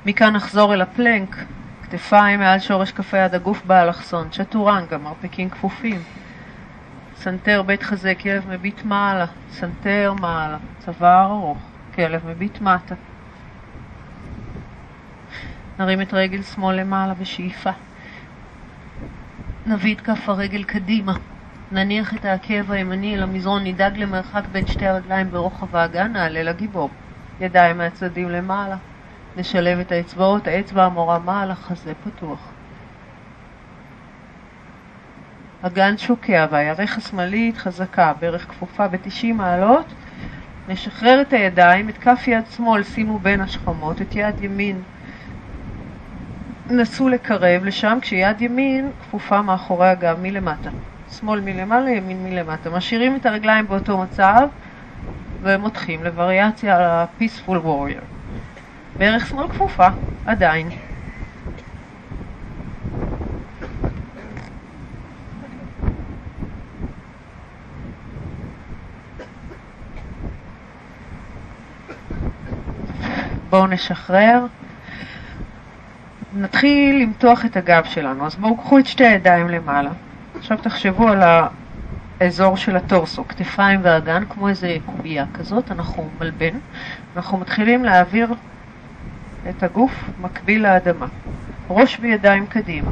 מכאן 0.05 0.35
נחזור 0.35 0.73
אל 0.73 0.81
ה 0.81 0.89
plank, 0.89 1.35
כתפיים 1.83 2.39
מעל 2.39 2.59
שורש 2.59 2.91
כף 2.91 3.13
היד, 3.13 3.35
הגוף 3.35 3.65
באלכסון, 3.65 4.29
צ'טורנגה, 4.29 4.97
מרפקים 4.97 5.49
כפופים. 5.49 6.01
סנטר 7.17 7.61
בית 7.61 7.83
חזה, 7.83 8.13
כלב 8.15 8.49
מביט 8.49 8.83
מעלה, 8.83 9.25
סנטר 9.51 10.13
מעלה, 10.21 10.57
צוואר 10.79 11.25
ארוך, 11.25 11.57
כלב 11.95 12.27
מביט 12.27 12.61
מטה. 12.61 12.95
נרים 15.79 16.01
את 16.01 16.13
רגל 16.13 16.41
שמאל 16.41 16.75
למעלה 16.75 17.13
בשאיפה. 17.13 17.71
נביא 19.65 19.95
את 19.95 20.01
כף 20.01 20.29
הרגל 20.29 20.63
קדימה. 20.63 21.13
נניח 21.71 22.13
את 22.13 22.25
העקב 22.25 22.71
הימני 22.71 23.15
אל 23.15 23.23
המזרון, 23.23 23.63
נדאג 23.63 23.97
למרחק 23.97 24.43
בין 24.51 24.67
שתי 24.67 24.87
הרגליים 24.87 25.31
ברוחב 25.31 25.75
האגן, 25.75 26.11
נעלה 26.11 26.43
לגיבור. 26.43 26.89
ידיים 27.41 27.77
מהצדדים 27.77 28.29
למעלה. 28.29 28.75
נשלב 29.37 29.79
את 29.79 29.91
האצבעות, 29.91 30.47
האצבע 30.47 30.85
המורה 30.85 31.19
מעלה, 31.19 31.55
חזה 31.55 31.93
פתוח. 32.03 32.39
אגן 35.61 35.97
שוקע 35.97 36.45
והירך 36.51 36.97
השמאלית 36.97 37.57
חזקה, 37.57 38.13
ברך 38.19 38.47
כפופה 38.49 38.87
ב-90 38.87 39.33
מעלות. 39.33 39.93
נשחרר 40.67 41.21
את 41.21 41.33
הידיים, 41.33 41.89
את 41.89 41.97
כף 41.97 42.23
יד 42.27 42.43
שמאל 42.55 42.83
שימו 42.83 43.19
בין 43.19 43.41
השכמות, 43.41 44.01
את 44.01 44.15
יד 44.15 44.41
ימין 44.41 44.81
נסו 46.69 47.09
לקרב 47.09 47.63
לשם, 47.63 47.97
כשיד 48.01 48.41
ימין 48.41 48.91
כפופה 49.01 49.41
מאחורי 49.41 49.89
הגב 49.89 50.17
מלמטה. 50.21 50.69
שמאל 51.11 51.41
מלמעלה, 51.41 51.89
ימין 51.89 52.23
מלמטה. 52.23 52.69
משאירים 52.69 53.15
את 53.15 53.25
הרגליים 53.25 53.67
באותו 53.67 53.97
מצב 53.97 54.47
ומותחים 55.41 56.03
לווריאציה 56.03 56.77
על 56.77 56.83
ה-peaceful 56.83 57.65
warrior. 57.65 58.03
בערך 58.97 59.27
שמאל 59.27 59.47
כפופה, 59.47 59.87
עדיין. 60.25 60.69
בואו 73.49 73.67
נשחרר. 73.67 74.45
נתחיל 76.33 77.03
למתוח 77.03 77.45
את 77.45 77.57
הגב 77.57 77.83
שלנו, 77.83 78.25
אז 78.25 78.35
בואו 78.35 78.57
קחו 78.57 78.79
את 78.79 78.85
שתי 78.85 79.05
הידיים 79.05 79.49
למעלה. 79.49 79.89
עכשיו 80.39 80.57
תחשבו 80.57 81.07
על 81.07 81.21
האזור 82.21 82.57
של 82.57 82.75
הטורסו, 82.75 83.27
כתפיים 83.27 83.79
ואגן, 83.83 84.23
כמו 84.29 84.49
איזה 84.49 84.77
קובייה 84.85 85.25
כזאת, 85.33 85.71
אנחנו 85.71 86.09
מלבן, 86.19 86.59
אנחנו 87.15 87.37
מתחילים 87.37 87.83
להעביר 87.83 88.33
את 89.49 89.63
הגוף 89.63 90.09
מקביל 90.21 90.63
לאדמה. 90.63 91.07
ראש 91.69 91.97
וידיים 92.01 92.47
קדימה, 92.47 92.91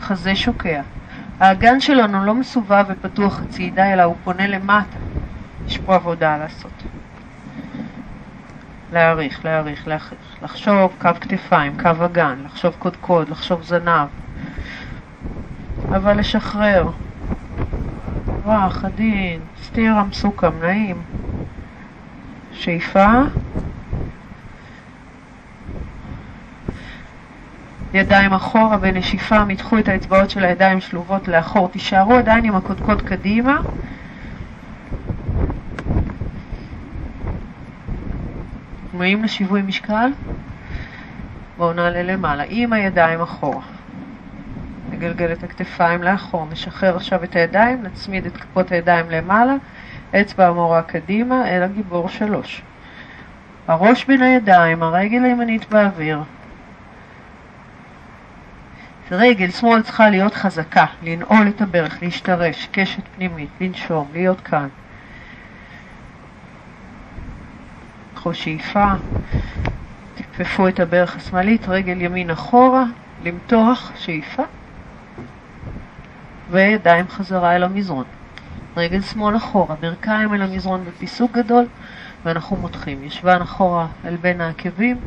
חזה 0.00 0.34
שוקע. 0.34 0.82
האגן 1.40 1.80
שלנו 1.80 2.24
לא 2.24 2.34
מסובב 2.34 2.84
ופתוח 2.88 3.42
הצידה, 3.42 3.92
אלא 3.92 4.02
הוא 4.02 4.16
פונה 4.24 4.46
למטה. 4.46 4.98
יש 5.68 5.78
פה 5.78 5.94
עבודה 5.94 6.36
לעשות. 6.36 6.82
להעריך, 8.92 9.44
להעריך, 9.44 9.88
להעריך, 9.88 10.14
לחשוב 10.42 10.92
קו 10.98 11.10
כתפיים, 11.20 11.76
קו 11.82 12.04
אגן, 12.04 12.38
לחשוב 12.44 12.74
קודקוד, 12.78 13.28
לחשוב 13.28 13.62
זנב, 13.62 14.08
אבל 15.92 16.18
לשחרר. 16.18 16.90
רך, 18.46 18.84
עדין, 18.84 19.40
סטירה 19.62 20.04
מסוכם, 20.04 20.52
נעים. 20.60 21.02
שאיפה. 22.52 23.06
ידיים 27.94 28.32
אחורה 28.32 28.76
ונשיפה, 28.80 29.44
מתחו 29.44 29.78
את 29.78 29.88
האצבעות 29.88 30.30
של 30.30 30.44
הידיים 30.44 30.80
שלובות 30.80 31.28
לאחור, 31.28 31.68
תישארו 31.68 32.14
עדיין 32.14 32.44
עם 32.44 32.56
הקודקוד 32.56 33.02
קדימה. 33.02 33.56
מאים 38.94 39.24
לשיווי 39.24 39.62
משקל? 39.62 40.10
בואו 41.56 41.72
נעלה 41.72 42.02
למעלה, 42.02 42.44
עם 42.48 42.72
הידיים 42.72 43.20
אחורה. 43.20 43.75
נגלגל 44.96 45.32
את 45.32 45.44
הכתפיים 45.44 46.02
לאחור, 46.02 46.46
נשחרר 46.50 46.96
עכשיו 46.96 47.24
את 47.24 47.36
הידיים, 47.36 47.82
נצמיד 47.82 48.26
את 48.26 48.36
כפות 48.36 48.72
הידיים 48.72 49.10
למעלה, 49.10 49.54
אצבע 50.20 50.46
המורה 50.46 50.82
קדימה 50.82 51.48
אל 51.48 51.62
הגיבור 51.62 52.08
שלוש. 52.08 52.62
הראש 53.68 54.04
בין 54.04 54.22
הידיים, 54.22 54.82
הרגל 54.82 55.24
הימנית 55.24 55.68
באוויר. 55.70 56.22
רגל 59.10 59.50
שמאל 59.50 59.82
צריכה 59.82 60.10
להיות 60.10 60.34
חזקה, 60.34 60.86
לנעול 61.02 61.48
את 61.48 61.60
הברך, 61.60 62.02
להשתרש, 62.02 62.68
קשת 62.72 63.02
פנימית, 63.16 63.50
לנשום, 63.60 64.08
להיות 64.12 64.40
כאן. 64.40 64.68
קחו 68.14 68.34
שאיפה, 68.34 68.92
כפפו 70.16 70.68
את 70.68 70.80
הברך 70.80 71.16
השמאלית, 71.16 71.68
רגל 71.68 72.02
ימין 72.02 72.30
אחורה, 72.30 72.84
למתוח, 73.22 73.92
שאיפה, 73.96 74.42
וידיים 76.50 77.08
חזרה 77.08 77.56
אל 77.56 77.62
המזרון. 77.62 78.04
רגל 78.76 79.00
שמאל 79.00 79.36
אחורה, 79.36 79.74
ברכיים 79.74 80.34
אל 80.34 80.42
המזרון 80.42 80.84
בפיסוק 80.84 81.32
גדול, 81.32 81.66
ואנחנו 82.24 82.56
מותחים. 82.56 83.04
ישבן 83.04 83.42
אחורה 83.42 83.86
אל 84.04 84.16
בין 84.16 84.40
העקבים, 84.40 85.00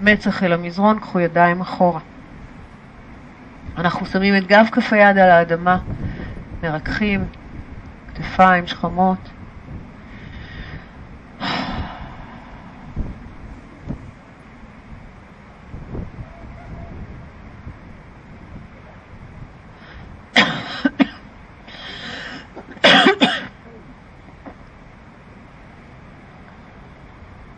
מצח 0.00 0.42
אל 0.42 0.52
המזרון, 0.52 1.00
קחו 1.00 1.20
ידיים 1.20 1.60
אחורה. 1.60 2.00
אנחנו 3.76 4.06
שמים 4.06 4.36
את 4.36 4.46
גב 4.46 4.66
כף 4.72 4.92
היד 4.92 5.18
על 5.18 5.30
האדמה, 5.30 5.78
מרככים, 6.62 7.24
כתפיים, 8.14 8.66
שכמות. 8.66 9.37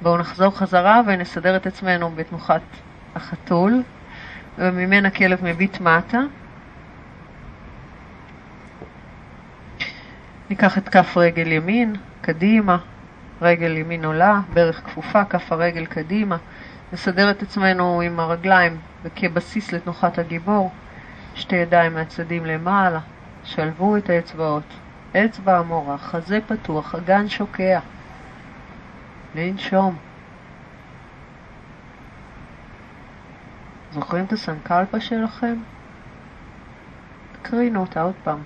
בואו 0.03 0.18
נחזור 0.18 0.59
חזרה 0.59 1.01
ונסדר 1.07 1.57
את 1.57 1.66
עצמנו 1.66 2.11
בתנוחת 2.11 2.61
החתול, 3.14 3.82
וממנה 4.59 5.11
כלב 5.11 5.44
מביט 5.44 5.80
מטה. 5.80 6.18
ניקח 10.51 10.78
את 10.78 10.88
כף 10.88 11.16
רגל 11.16 11.53
ימין, 11.53 11.96
קדימה, 12.22 12.78
רגל 13.42 13.76
ימין 13.76 14.05
עולה, 14.05 14.40
ברך 14.53 14.84
כפופה, 14.84 15.24
כף 15.24 15.53
הרגל 15.53 15.86
קדימה. 15.86 16.36
נסדר 16.92 17.30
את 17.30 17.42
עצמנו 17.42 18.01
עם 18.01 18.20
הרגליים 18.20 18.78
כבסיס 19.16 19.72
לתנוחת 19.72 20.18
הגיבור, 20.18 20.70
שתי 21.34 21.57
ידיים 21.57 21.94
מהצדדים 21.94 22.46
למעלה, 22.46 23.01
שלבו 23.44 23.96
את 23.96 24.11
האצבעות, 24.11 24.74
אצבע 25.16 25.59
המורה, 25.59 25.98
חזה 25.98 26.38
פתוח, 26.46 26.94
אגן 26.94 27.28
שוקע. 27.28 27.80
לנשום. 29.35 29.97
זוכרים 33.93 34.24
את 34.24 34.33
הסנקלפה 34.33 35.01
שלכם? 35.01 35.55
תקרינו 37.33 37.81
אותה 37.81 38.03
עוד 38.03 38.14
פעם. 38.24 38.43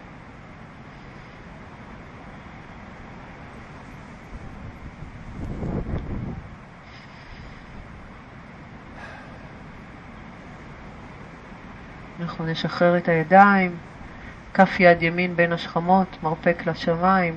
אנחנו 12.20 12.46
נשחרר 12.46 12.96
את 12.96 13.08
הידיים, 13.08 13.76
כף 14.54 14.80
יד 14.80 15.02
ימין 15.02 15.36
בין 15.36 15.52
השכמות, 15.52 16.22
מרפק 16.22 16.66
לשמיים, 16.66 17.36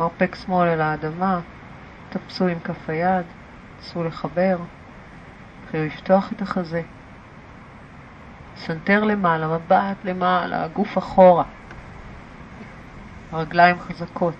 מרפק 0.00 0.34
שמאל 0.34 0.68
אל 0.68 0.80
האדמה. 0.80 1.40
תפסו 2.12 2.46
עם 2.46 2.58
כף 2.60 2.88
היד, 2.90 3.26
נסו 3.78 4.04
לחבר, 4.04 4.56
תתחילו 5.64 5.84
לפתוח 5.86 6.32
את 6.32 6.42
החזה. 6.42 6.82
סנטר 8.56 9.04
למעלה, 9.04 9.48
מבט 9.48 10.04
למעלה, 10.04 10.64
הגוף 10.64 10.98
אחורה. 10.98 11.44
הרגליים 13.32 13.80
חזקות. 13.80 14.34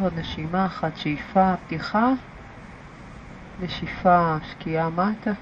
עוד 0.00 0.12
נשימה 0.18 0.66
אחת, 0.66 0.96
שאיפה, 0.96 1.56
פתיחה. 1.66 2.12
נשיפה, 3.62 4.36
שקיעה 4.50 4.88
מטה. 4.90 5.32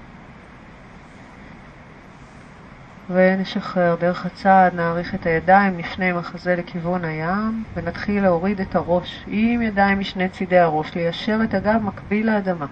ונשחרר 3.09 3.95
דרך 3.99 4.25
הצד, 4.25 4.71
נעריך 4.73 5.15
את 5.15 5.25
הידיים, 5.25 5.77
נפנה 5.77 6.09
עם 6.09 6.17
החזה 6.17 6.55
לכיוון 6.55 7.05
הים, 7.05 7.63
ונתחיל 7.75 8.23
להוריד 8.23 8.61
את 8.61 8.75
הראש 8.75 9.23
עם 9.27 9.61
ידיים 9.61 9.99
משני 9.99 10.29
צידי 10.29 10.59
הראש, 10.59 10.95
ליישר 10.95 11.39
את 11.43 11.53
הגב 11.53 11.81
מקביל 11.83 12.25
לאדמה. 12.25 12.65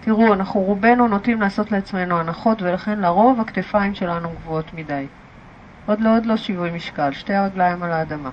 תראו, 0.00 0.34
אנחנו 0.34 0.60
רובנו 0.60 1.08
נוטים 1.08 1.40
לעשות 1.40 1.72
לעצמנו 1.72 2.18
הנחות, 2.20 2.62
ולכן 2.62 2.98
לרוב 2.98 3.40
הכתפיים 3.40 3.94
שלנו 3.94 4.30
גבוהות 4.30 4.74
מדי. 4.74 5.06
עוד 5.86 6.00
לא, 6.00 6.16
עוד 6.16 6.26
לא 6.26 6.36
שיווי 6.36 6.70
משקל, 6.70 7.12
שתי 7.12 7.34
הרגליים 7.34 7.82
על 7.82 7.92
האדמה. 7.92 8.30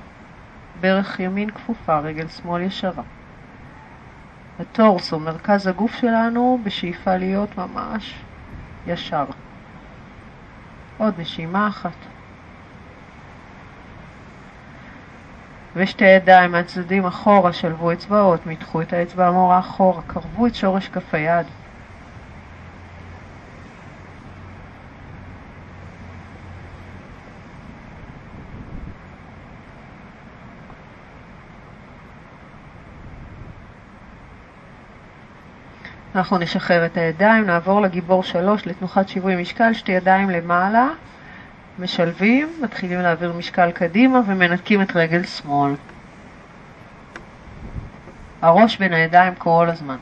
ברך 0.82 1.20
ימין 1.20 1.50
כפופה, 1.50 2.00
רגל 2.00 2.28
שמאל 2.28 2.62
ישרה. 2.62 3.04
הטורסו, 4.60 5.20
מרכז 5.20 5.68
הגוף 5.68 5.96
שלנו, 5.96 6.60
בשאיפה 6.64 7.18
להיות 7.18 7.58
ממש 7.58 8.14
ישר. 8.88 9.26
עוד 10.98 11.14
נשימה 11.20 11.68
אחת. 11.68 11.92
ושתי 15.76 16.06
ידיים 16.06 16.52
מהצדדים 16.52 17.06
אחורה, 17.06 17.54
שלבו 17.54 17.92
אצבעות, 17.92 18.46
מתחו 18.46 18.82
את 18.82 18.94
האצבע 18.94 19.28
המורה 19.28 19.60
אחורה, 19.60 20.02
קרבו 20.08 20.48
את 20.48 20.56
שורש 20.56 20.88
כף 20.88 21.14
היד. 21.14 21.46
אנחנו 36.18 36.38
נשחרר 36.38 36.86
את 36.86 36.98
הידיים, 36.98 37.46
נעבור 37.46 37.82
לגיבור 37.82 38.24
שלוש 38.24 38.68
לתנוחת 38.68 39.10
שיווי 39.10 39.42
משקל, 39.42 39.74
שתי 39.74 39.92
ידיים 39.92 40.30
למעלה, 40.30 40.88
משלבים, 41.80 42.50
מתחילים 42.62 43.00
להעביר 43.00 43.34
משקל 43.34 43.72
קדימה 43.72 44.22
ומנתקים 44.28 44.82
את 44.82 44.96
רגל 44.96 45.24
שמאל. 45.24 45.76
הראש 48.42 48.78
בין 48.78 48.94
הידיים 48.94 49.36
כל 49.36 49.68
הזמן. 49.70 49.98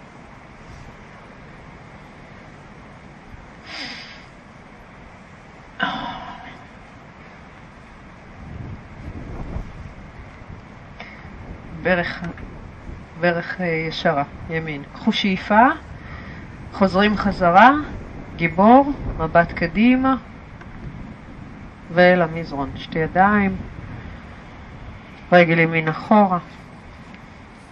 ברך, 11.84 12.24
ברך 13.22 13.62
אה, 13.62 13.66
ישרה, 13.66 14.24
ימין. 14.50 14.84
קחו 14.94 15.12
שאיפה. 15.12 15.68
חוזרים 16.78 17.18
חזרה, 17.18 17.72
גיבור, 18.36 18.92
מבט 19.20 19.52
קדימה, 19.52 20.16
ואל 21.90 22.22
המזרון. 22.22 22.70
שתי 22.76 23.00
ידיים, 23.00 23.56
רגל 25.32 25.60
ימין 25.60 25.88
אחורה, 25.88 26.40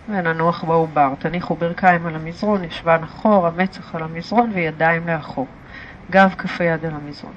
וננוח 0.10 0.64
בעובר. 0.64 1.14
תניחו 1.20 1.56
ברכיים 1.56 2.06
על 2.06 2.16
המזרון, 2.16 2.64
ישבן 2.64 3.04
אחורה, 3.04 3.52
מצח 3.52 3.96
על 3.96 4.04
המזרון 4.04 4.52
וידיים 4.54 5.08
לאחור. 5.08 5.48
גב 6.12 6.34
כף 6.38 6.62
היד 6.62 6.86
על 6.86 6.94
המזרון. 6.94 7.34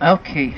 אוקיי. 0.00 0.52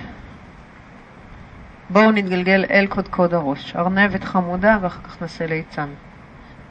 בואו 1.91 2.11
נתגלגל 2.11 2.65
אל 2.71 2.87
קודקוד 2.87 3.35
הראש. 3.35 3.77
ארנבת 3.77 4.25
חמודה 4.25 4.79
ואחר 4.81 5.03
כך 5.03 5.23
נעשה 5.23 5.47
ליצן. 5.47 5.89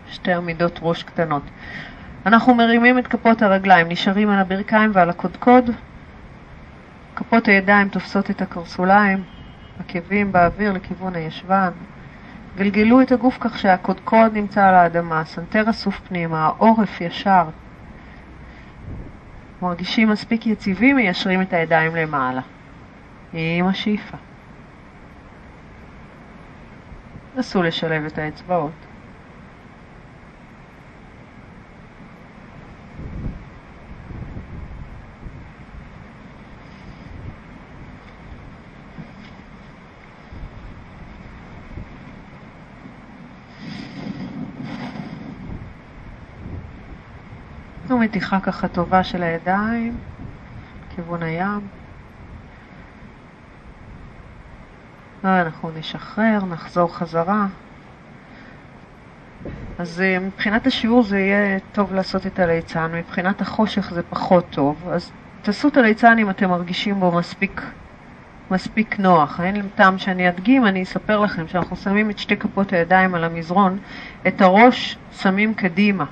שתי 0.09 0.33
עמידות 0.33 0.79
ראש 0.81 1.03
קטנות. 1.03 1.43
אנחנו 2.25 2.55
מרימים 2.55 2.99
את 2.99 3.07
כפות 3.07 3.41
הרגליים, 3.41 3.89
נשארים 3.89 4.29
על 4.29 4.39
הברכיים 4.39 4.91
ועל 4.93 5.09
הקודקוד. 5.09 5.69
כפות 7.15 7.47
הידיים 7.47 7.89
תופסות 7.89 8.31
את 8.31 8.41
הקרסוליים, 8.41 9.23
עקבים 9.79 10.31
באוויר 10.31 10.71
לכיוון 10.71 11.15
הישבן. 11.15 11.71
גלגלו 12.57 13.01
את 13.01 13.11
הגוף 13.11 13.37
כך 13.39 13.59
שהקודקוד 13.59 14.33
נמצא 14.33 14.65
על 14.65 14.75
האדמה, 14.75 15.19
הסנטר 15.19 15.69
אסוף 15.69 15.99
פנימה, 16.07 16.45
העורף 16.45 17.01
ישר. 17.01 17.43
מרגישים 19.61 20.09
מספיק 20.09 20.47
יציבים, 20.47 20.95
מיישרים 20.95 21.41
את 21.41 21.53
הידיים 21.53 21.95
למעלה. 21.95 22.41
עם 23.33 23.67
השאיפה. 23.67 24.17
נסו 27.35 27.63
לשלב 27.63 28.05
את 28.05 28.17
האצבעות. 28.17 28.71
מתיחה 47.99 48.39
ככה 48.39 48.67
טובה 48.67 49.03
של 49.03 49.23
הידיים, 49.23 49.97
כיוון 50.95 51.23
הים. 51.23 51.78
אנחנו 55.25 55.71
נשחרר, 55.79 56.39
נחזור 56.51 56.95
חזרה. 56.95 57.47
אז 59.79 60.01
אה, 60.01 60.19
מבחינת 60.19 60.67
השיעור 60.67 61.03
זה 61.03 61.19
יהיה 61.19 61.59
טוב 61.71 61.93
לעשות 61.93 62.27
את 62.27 62.39
הליצן, 62.39 62.91
מבחינת 62.93 63.41
החושך 63.41 63.91
זה 63.93 64.03
פחות 64.03 64.45
טוב, 64.49 64.89
אז 64.91 65.11
תעשו 65.41 65.67
את 65.67 65.77
הליצן 65.77 66.17
אם 66.19 66.29
אתם 66.29 66.49
מרגישים 66.49 66.99
בו 66.99 67.11
מספיק, 67.11 67.61
מספיק 68.51 68.99
נוח. 68.99 69.39
אין 69.41 69.69
טעם 69.75 69.97
שאני 69.97 70.29
אדגים, 70.29 70.65
אני 70.65 70.83
אספר 70.83 71.19
לכם 71.19 71.47
שאנחנו 71.47 71.75
שמים 71.75 72.09
את 72.09 72.19
שתי 72.19 72.37
כפות 72.37 72.73
הידיים 72.73 73.15
על 73.15 73.23
המזרון, 73.23 73.77
את 74.27 74.41
הראש 74.41 74.97
שמים 75.11 75.53
קדימה. 75.53 76.05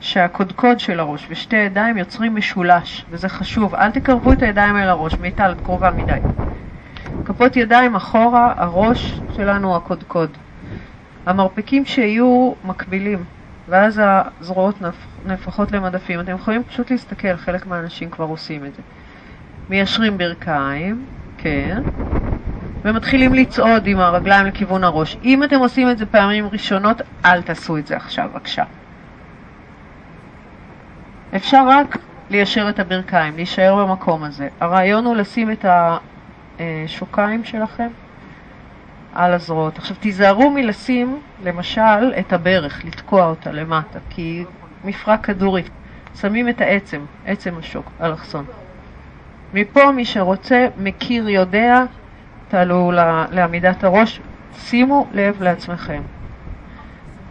שהקודקוד 0.00 0.80
של 0.80 1.00
הראש 1.00 1.26
ושתי 1.30 1.56
ידיים 1.56 1.96
יוצרים 1.96 2.36
משולש, 2.36 3.06
וזה 3.10 3.28
חשוב. 3.28 3.74
אל 3.74 3.90
תקרבו 3.90 4.32
את 4.32 4.42
הידיים 4.42 4.76
אל 4.76 4.88
הראש, 4.88 5.18
מיטל, 5.18 5.52
את 5.52 5.60
קרובה 5.60 5.90
מדי. 5.90 6.18
כפות 7.24 7.56
ידיים 7.56 7.94
אחורה, 7.94 8.52
הראש 8.56 9.20
שלנו 9.36 9.76
הקודקוד. 9.76 10.30
המרפקים 11.26 11.84
שיהיו 11.84 12.52
מקבילים, 12.64 13.24
ואז 13.68 14.00
הזרועות 14.04 14.74
נהפכות 15.26 15.72
למדפים. 15.72 16.20
אתם 16.20 16.34
יכולים 16.34 16.64
פשוט 16.64 16.90
להסתכל, 16.90 17.36
חלק 17.36 17.66
מהאנשים 17.66 18.10
כבר 18.10 18.24
עושים 18.24 18.64
את 18.66 18.74
זה. 18.74 18.82
מיישרים 19.70 20.18
ברכיים, 20.18 21.06
כן, 21.38 21.82
ומתחילים 22.84 23.34
לצעוד 23.34 23.86
עם 23.86 23.98
הרגליים 23.98 24.46
לכיוון 24.46 24.84
הראש. 24.84 25.16
אם 25.24 25.44
אתם 25.44 25.58
עושים 25.58 25.90
את 25.90 25.98
זה 25.98 26.06
פעמים 26.06 26.46
ראשונות, 26.52 27.02
אל 27.24 27.42
תעשו 27.42 27.78
את 27.78 27.86
זה 27.86 27.96
עכשיו, 27.96 28.28
בבקשה. 28.32 28.64
אפשר 31.36 31.64
רק 31.68 31.96
ליישר 32.30 32.68
את 32.68 32.78
הברכיים, 32.78 33.36
להישאר 33.36 33.86
במקום 33.86 34.24
הזה. 34.24 34.48
הרעיון 34.60 35.04
הוא 35.04 35.16
לשים 35.16 35.50
את 35.50 35.64
השוקיים 36.60 37.44
שלכם 37.44 37.88
על 39.14 39.32
הזרועות. 39.32 39.78
עכשיו 39.78 39.96
תיזהרו 40.00 40.50
מלשים, 40.50 41.20
למשל, 41.44 42.12
את 42.20 42.32
הברך, 42.32 42.84
לתקוע 42.84 43.26
אותה 43.26 43.52
למטה, 43.52 43.98
כי 44.10 44.44
מפרק 44.84 45.26
כדורי. 45.26 45.62
שמים 46.20 46.48
את 46.48 46.60
העצם, 46.60 47.04
עצם 47.26 47.54
השוק, 47.58 47.90
אלכסון. 48.00 48.44
מפה 49.54 49.92
מי 49.92 50.04
שרוצה, 50.04 50.66
מכיר, 50.78 51.28
יודע, 51.28 51.84
תעלו 52.48 52.92
לעמידת 53.30 53.84
הראש, 53.84 54.20
שימו 54.58 55.06
לב 55.12 55.42
לעצמכם. 55.42 56.02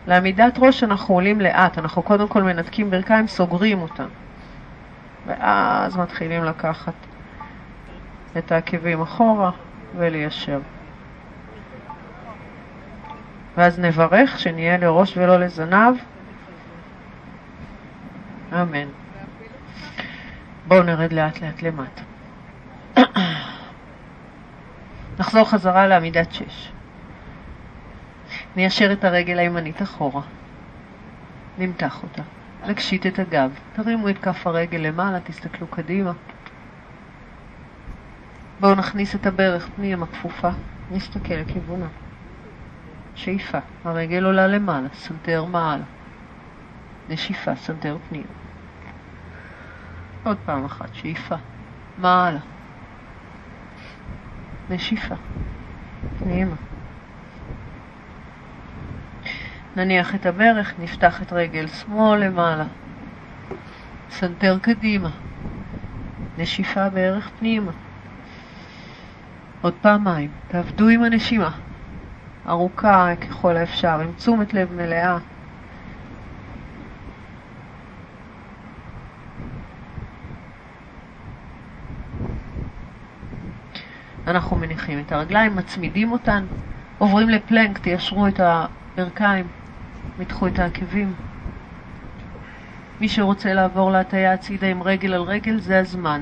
לעמידת 0.07 0.53
ראש 0.57 0.83
אנחנו 0.83 1.15
עולים 1.15 1.41
לאט, 1.41 1.77
אנחנו 1.77 2.01
קודם 2.01 2.27
כל 2.27 2.43
מנתקים 2.43 2.91
ברכיים, 2.91 3.27
סוגרים 3.27 3.81
אותם. 3.81 4.07
ואז 5.27 5.97
מתחילים 5.97 6.43
לקחת 6.43 6.93
את 8.37 8.51
העקבים 8.51 9.01
אחורה 9.01 9.51
וליישר. 9.97 10.59
ואז 13.57 13.79
נברך 13.79 14.39
שנהיה 14.39 14.77
לראש 14.77 15.17
ולא 15.17 15.39
לזנב. 15.39 15.95
אמן. 18.53 18.87
בואו 20.67 20.83
נרד 20.83 21.13
לאט 21.13 21.41
לאט 21.41 21.61
למטה. 21.61 22.01
נחזור 25.19 25.49
חזרה 25.49 25.87
לעמידת 25.87 26.33
שש. 26.33 26.71
ניישר 28.55 28.91
את 28.91 29.03
הרגל 29.03 29.39
הימנית 29.39 29.81
אחורה. 29.81 30.21
נמתח 31.57 32.03
אותה. 32.03 32.21
נקשיט 32.67 33.05
את 33.05 33.19
הגב. 33.19 33.51
תרימו 33.73 34.09
את 34.09 34.17
כף 34.17 34.47
הרגל 34.47 34.77
למעלה, 34.77 35.19
תסתכלו 35.19 35.67
קדימה. 35.67 36.11
בואו 38.59 38.75
נכניס 38.75 39.15
את 39.15 39.25
הברך 39.25 39.69
פנימה 39.75 40.05
כפופה. 40.05 40.49
נסתכל 40.89 41.33
לכיוונה. 41.33 41.87
שאיפה. 43.15 43.57
הרגל 43.83 44.23
עולה 44.23 44.47
למעלה, 44.47 44.87
סנטר 44.93 45.45
מעלה. 45.45 45.83
נשיפה, 47.09 47.55
סנטר 47.55 47.97
פנימה. 48.09 48.33
עוד 50.23 50.37
פעם 50.45 50.65
אחת, 50.65 50.93
שאיפה. 50.93 51.35
מעלה. 51.97 52.39
נשיפה. 54.69 55.15
פנימה. 56.21 56.55
נניח 59.75 60.15
את 60.15 60.25
הברך, 60.25 60.79
נפתח 60.79 61.21
את 61.21 61.33
רגל 61.33 61.67
שמאל 61.67 62.19
למעלה. 62.19 62.65
סנטר 64.09 64.59
קדימה. 64.59 65.09
נשיפה 66.37 66.89
בערך 66.89 67.29
פנימה. 67.39 67.71
עוד 69.65 69.73
פעמיים. 69.81 70.31
תעבדו 70.47 70.87
עם 70.87 71.03
הנשימה. 71.03 71.51
ארוכה 72.47 73.09
ככל 73.21 73.57
האפשר, 73.57 73.99
עם 73.99 74.11
תשומת 74.17 74.53
לב 74.53 74.73
מלאה. 74.73 75.17
אנחנו 84.27 84.55
מניחים 84.57 84.99
את 84.99 85.11
הרגליים, 85.11 85.55
מצמידים 85.55 86.11
אותן, 86.11 86.45
עוברים 86.97 87.29
לפלנק, 87.29 87.77
תיישרו 87.77 88.27
את 88.27 88.39
הברכיים. 88.39 89.47
מתחו 90.19 90.47
את 90.47 90.59
העקבים. 90.59 91.13
מי 93.01 93.09
שרוצה 93.09 93.53
לעבור 93.53 93.91
להטייה 93.91 94.33
הצידה 94.33 94.67
עם 94.67 94.83
רגל 94.83 95.13
על 95.13 95.21
רגל, 95.21 95.59
זה 95.59 95.79
הזמן. 95.79 96.21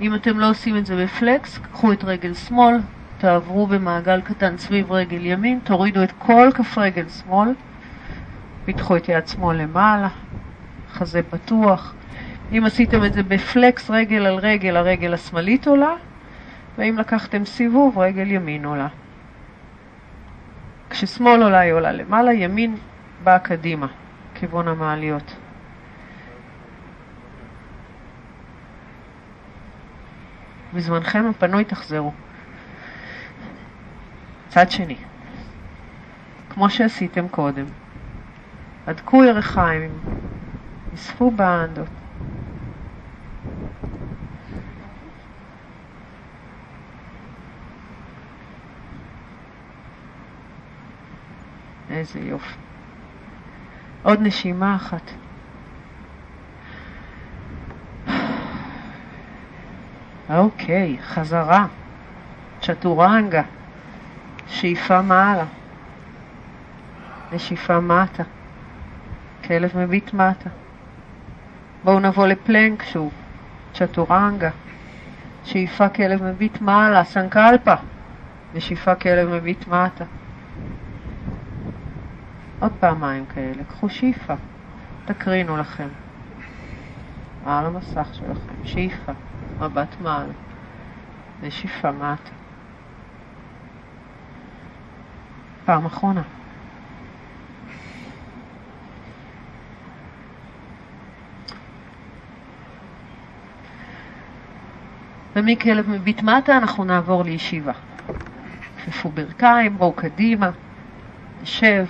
אם 0.00 0.14
אתם 0.14 0.38
לא 0.38 0.50
עושים 0.50 0.76
את 0.76 0.86
זה 0.86 1.04
בפלקס, 1.04 1.58
קחו 1.58 1.92
את 1.92 2.04
רגל 2.04 2.34
שמאל, 2.34 2.76
תעברו 3.18 3.66
במעגל 3.66 4.20
קטן 4.20 4.56
סביב 4.56 4.92
רגל 4.92 5.26
ימין, 5.26 5.58
תורידו 5.64 6.02
את 6.02 6.12
כל 6.18 6.50
כף 6.54 6.78
רגל 6.78 7.08
שמאל, 7.08 7.48
פיתחו 8.64 8.96
את 8.96 9.08
יד 9.08 9.28
שמאל 9.28 9.56
למעלה, 9.56 10.08
חזה 10.92 11.22
פתוח. 11.22 11.94
אם 12.52 12.62
עשיתם 12.66 13.04
את 13.04 13.12
זה 13.12 13.22
בפלקס 13.22 13.90
רגל 13.90 14.26
על 14.26 14.34
רגל, 14.34 14.76
הרגל 14.76 15.14
השמאלית 15.14 15.66
עולה, 15.66 15.94
ואם 16.78 16.96
לקחתם 16.98 17.44
סיבוב, 17.44 17.98
רגל 17.98 18.30
ימין 18.30 18.64
עולה. 18.64 18.88
כששמאל 20.90 21.42
עולה 21.42 21.58
היא 21.58 21.72
עולה 21.72 21.92
למעלה, 21.92 22.32
ימין 22.32 22.76
באה 23.24 23.38
קדימה, 23.38 23.86
כיוון 24.34 24.68
המעליות. 24.68 25.47
בזמנכם 30.74 31.26
הפנוי 31.30 31.64
תחזרו. 31.64 32.12
צד 34.48 34.70
שני, 34.70 34.96
כמו 36.50 36.70
שעשיתם 36.70 37.28
קודם, 37.28 37.64
הדקו 38.86 39.24
ירחיים, 39.24 39.90
אספו 40.94 41.30
באנדות. 41.30 41.88
איזה 51.90 52.20
יופי. 52.20 52.54
עוד 54.02 54.18
נשימה 54.22 54.76
אחת. 54.76 55.02
אוקיי, 60.30 60.98
חזרה. 61.02 61.66
צ'טורנגה. 62.62 63.42
שאיפה 64.46 65.02
מעלה. 65.02 65.44
נשיפה 67.32 67.80
מטה. 67.80 68.22
כלב 69.44 69.70
מביט 69.76 70.14
מטה. 70.14 70.50
בואו 71.84 72.00
נבוא 72.00 72.26
לפלנק 72.26 72.82
שוב. 72.82 73.12
צ'טורנגה. 73.74 74.50
שאיפה 75.44 75.88
כלב 75.88 76.22
מביט 76.22 76.60
מעלה. 76.60 77.04
סנקלפה. 77.04 77.74
נשיפה 78.54 78.94
כלב 78.94 79.28
מביט 79.28 79.66
מטה. 79.68 80.04
עוד 82.60 82.72
פעמיים 82.80 83.24
כאלה, 83.34 83.64
קחו 83.68 83.88
שאיפה, 83.88 84.34
תקרינו 85.04 85.56
לכם. 85.56 85.88
על 87.46 87.66
המסך 87.66 88.08
שלכם. 88.12 88.54
שאיפה, 88.64 89.12
מבט 89.60 90.00
מעל, 90.00 90.30
נשיפה 91.42 91.92
מטה. 91.92 92.30
פעם 95.64 95.86
אחרונה. 95.86 96.22
ומכלב 105.36 105.90
מביט 105.90 106.22
מטה 106.22 106.56
אנחנו 106.56 106.84
נעבור 106.84 107.24
לישיבה. 107.24 107.72
כפפו 108.84 109.08
ברכיים, 109.08 109.78
בואו 109.78 109.92
קדימה, 109.92 110.50
נשב. 111.42 111.86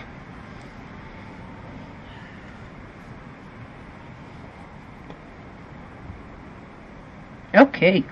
אוקיי. 7.60 8.02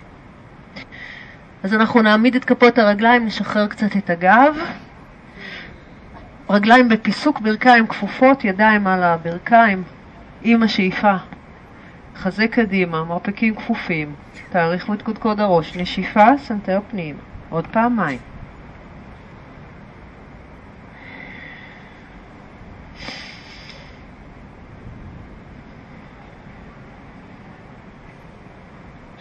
אז 1.62 1.74
אנחנו 1.74 2.02
נעמיד 2.02 2.34
את 2.34 2.44
כפות 2.44 2.78
הרגליים, 2.78 3.26
נשחרר 3.26 3.66
קצת 3.66 3.96
את 3.96 4.10
הגב. 4.10 4.56
רגליים 6.50 6.88
בפיסוק, 6.88 7.40
ברכיים 7.40 7.86
כפופות, 7.86 8.44
ידיים 8.44 8.86
על 8.86 9.02
הברכיים, 9.02 9.82
עם 10.42 10.62
השאיפה. 10.62 11.14
חזה 12.16 12.48
קדימה, 12.48 13.04
מרפקים 13.04 13.54
כפופים, 13.54 14.14
תאריכו 14.50 14.94
את 14.94 15.02
קודקוד 15.02 15.40
הראש, 15.40 15.76
נשיפה, 15.76 16.26
סנטר 16.38 16.80
פנים, 16.88 17.16
עוד 17.48 17.66
פעמיים. 17.66 18.35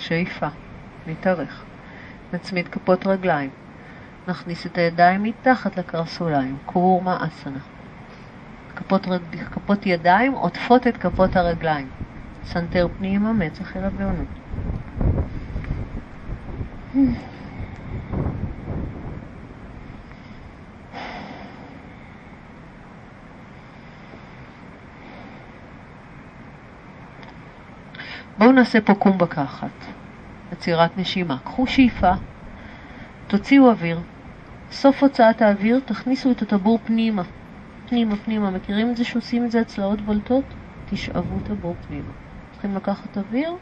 שאיפה, 0.08 0.48
נתארך, 1.08 1.64
נצמיד 2.34 2.68
כפות 2.68 3.08
רגליים, 3.08 3.50
נכניס 4.28 4.66
את 4.66 4.78
הידיים 4.78 5.24
מתחת 5.24 5.78
לקרסוליים, 5.78 6.58
קורמה 6.66 7.18
אסנה. 7.28 7.60
כפות, 8.76 9.08
רג... 9.08 9.44
כפות 9.52 9.86
ידיים 9.86 10.32
עוטפות 10.32 10.88
את 10.88 10.98
כפות 10.98 11.36
הרגליים. 11.36 11.90
סנטר 12.46 12.88
פנימה, 12.98 13.34
מצח 13.34 13.78
אל 13.78 13.86
הבהונות. 13.86 14.28
בואו 28.38 28.52
נעשה 28.52 28.82
פה 28.82 28.96
קומבקה 28.96 29.44
אחת, 29.44 29.86
עצירת 30.52 30.98
נשימה. 30.98 31.38
קחו 31.44 31.68
שאיפה, 31.68 32.12
תוציאו 33.28 33.70
אוויר, 33.70 34.00
סוף 34.72 35.04
הוצאת 35.04 35.42
האוויר 35.42 35.80
תכניסו 35.86 36.32
את 36.32 36.42
הטבור 36.42 36.80
פנימה, 36.86 37.24
פנימה 37.90 38.16
פנימה. 38.16 38.52
מכירים 38.52 38.92
את 38.92 38.98
זה 38.98 39.04
שעושים 39.04 39.46
את 39.46 39.52
זה 39.52 39.62
הצלעות 39.62 40.02
בולטות? 40.02 40.44
תשאבו 40.90 41.38
את 41.44 41.50
הבור 41.50 41.76
פנימה. 41.88 42.12
צריכים 42.52 42.76
לקחת 42.76 43.18
אוויר, 43.18 43.54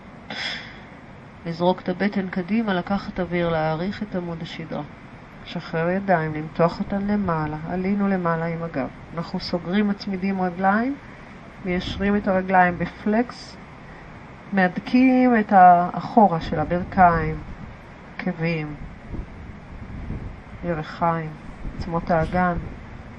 לזרוק 1.46 1.82
את 1.82 1.90
הבטן 1.90 2.30
קדימה, 2.30 2.74
לקחת 2.74 3.20
אוויר, 3.20 3.50
להעריך 3.50 4.04
את 4.04 4.16
עמוד 4.16 4.42
השדרה. 4.42 4.84
לשחרר 5.46 5.90
ידיים, 5.90 6.34
למתוח 6.34 6.80
אותן 6.80 7.02
למעלה, 7.08 7.58
עלינו 7.70 8.08
למעלה 8.08 8.46
עם 8.46 8.64
הגב. 8.64 8.90
אנחנו 9.18 9.40
סוגרים, 9.40 9.88
מצמידים 9.88 10.42
רגליים, 10.42 10.96
מיישרים 11.66 12.16
את 12.16 12.28
הרגליים 12.28 12.78
בפלקס, 12.78 13.58
מהדקים 14.54 15.40
את 15.40 15.52
האחורה 15.52 16.42
של 16.42 16.60
הברכיים, 16.60 17.36
עקבים, 18.18 18.76
ירחיים, 20.66 21.30
עצמות 21.78 22.12
האגן. 22.12 22.54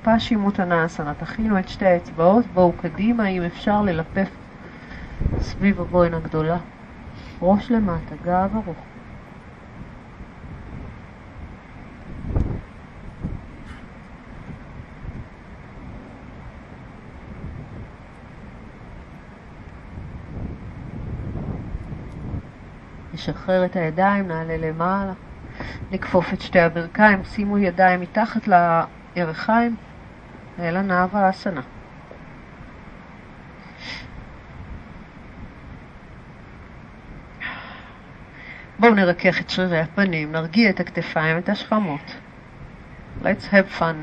פשימות 0.02 0.58
הנאסנה, 0.58 1.14
תכינו 1.14 1.58
את 1.58 1.68
שתי 1.68 1.86
האצבעות, 1.86 2.44
בואו 2.54 2.72
קדימה 2.82 3.26
אם 3.28 3.42
אפשר 3.42 3.82
ללפף 3.82 4.28
סביב 5.40 5.80
הבוין 5.80 6.14
הגדולה. 6.14 6.58
ראש 7.42 7.70
למטה, 7.70 8.14
גב 8.24 8.50
ארוך. 8.54 8.93
נשחרר 23.28 23.64
את 23.64 23.76
הידיים, 23.76 24.28
נעלה 24.28 24.56
למעלה, 24.56 25.12
נכפוף 25.90 26.32
את 26.32 26.40
שתי 26.40 26.60
הברכיים, 26.60 27.24
שימו 27.24 27.58
ידיים 27.58 28.00
מתחת 28.00 28.48
לירכיים, 29.16 29.76
אל 30.58 30.76
הנאווה 30.76 31.26
האסנה. 31.26 31.60
בואו 38.78 38.94
נרכך 38.94 39.40
את 39.40 39.50
שרירי 39.50 39.80
הפנים, 39.80 40.32
נרגיע 40.32 40.70
את 40.70 40.80
הכתפיים, 40.80 41.38
את 41.38 41.48
השכמות. 41.48 42.16
Let's 43.22 43.52
have 43.52 43.80
fun, 43.80 43.94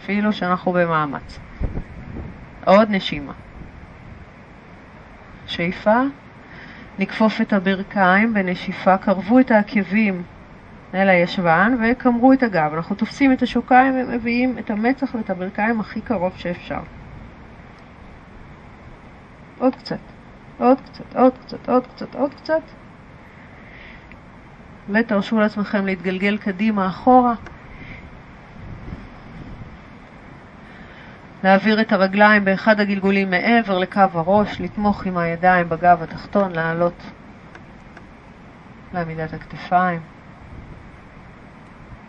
אפילו 0.00 0.32
שאנחנו 0.32 0.72
במאמץ. 0.72 1.38
עוד 2.64 2.90
נשימה. 2.90 3.32
שאיפה, 5.46 6.00
נכפוף 6.98 7.40
את 7.40 7.52
הברכיים 7.52 8.34
בנשיפה, 8.34 8.96
קרבו 8.96 9.38
את 9.40 9.50
העקבים 9.50 10.22
אל 10.94 11.08
הישבן 11.08 11.76
וקמרו 11.82 12.32
את 12.32 12.42
הגב. 12.42 12.72
אנחנו 12.74 12.96
תופסים 12.96 13.32
את 13.32 13.42
השוקיים 13.42 13.94
ומביאים 13.94 14.58
את 14.58 14.70
המצח 14.70 15.14
ואת 15.14 15.30
הברכיים 15.30 15.80
הכי 15.80 16.00
קרוב 16.00 16.32
שאפשר. 16.36 16.80
עוד 19.58 19.76
קצת, 19.76 19.98
עוד 20.58 20.80
קצת, 20.80 21.16
עוד 21.16 21.32
קצת, 21.38 21.68
עוד 21.68 21.86
קצת, 21.86 22.14
עוד 22.14 22.34
קצת. 22.34 22.62
ותרשו 24.88 25.40
לעצמכם 25.40 25.86
להתגלגל 25.86 26.38
קדימה 26.38 26.86
אחורה. 26.86 27.34
להעביר 31.44 31.80
את 31.80 31.92
הרגליים 31.92 32.44
באחד 32.44 32.80
הגלגולים 32.80 33.30
מעבר 33.30 33.78
לקו 33.78 34.00
הראש, 34.12 34.60
לתמוך 34.60 35.06
עם 35.06 35.18
הידיים 35.18 35.68
בגב 35.68 36.02
התחתון, 36.02 36.52
לעלות 36.52 37.02
לעמידת 38.94 39.32
הכתפיים. 39.32 40.00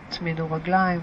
הצמידו 0.08 0.50
רגליים. 0.50 1.00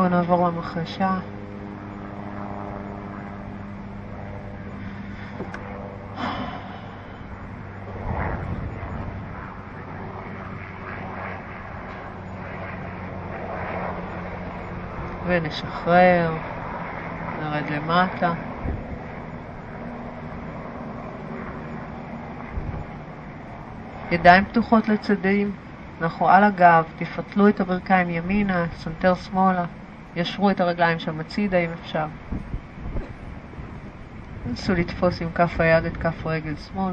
בואו 0.00 0.10
נעבור 0.10 0.48
למחרשה. 0.48 1.18
ונשחרר, 15.24 16.38
נרד 17.38 17.70
למטה. 17.70 18.34
ידיים 24.10 24.44
פתוחות 24.44 24.88
לצדדים, 24.88 25.52
אנחנו 26.00 26.28
על 26.28 26.44
הגב, 26.44 26.84
תפתלו 26.96 27.48
את 27.48 27.60
הברכיים 27.60 28.10
ימינה, 28.10 28.66
סנטר 28.76 29.14
שמאלה. 29.14 29.79
ישרו 30.16 30.50
את 30.50 30.60
הרגליים 30.60 30.98
שם 30.98 31.20
הצידה 31.20 31.58
אם 31.58 31.70
אפשר. 31.72 32.06
נסו 34.46 34.74
לתפוס 34.74 35.22
עם 35.22 35.28
כף 35.34 35.60
היד 35.60 35.84
את 35.84 35.96
כף 35.96 36.26
רגל 36.26 36.56
שמאל. 36.56 36.92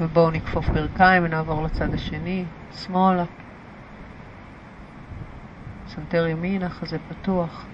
ובואו 0.00 0.30
נכפוף 0.30 0.68
ברכיים 0.68 1.24
ונעבור 1.24 1.62
לצד 1.62 1.94
השני, 1.94 2.44
שמאלה. 2.70 3.24
סנטר 5.98 6.26
ימינה, 6.26 6.70
חזה 6.70 6.98
פתוח, 6.98 7.68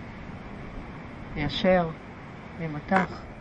מיישר, 1.34 1.90
ממתח. 2.58 3.33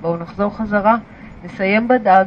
בואו 0.00 0.16
נחזור 0.16 0.56
חזרה, 0.56 0.96
נסיים 1.44 1.88
בדג. 1.88 2.24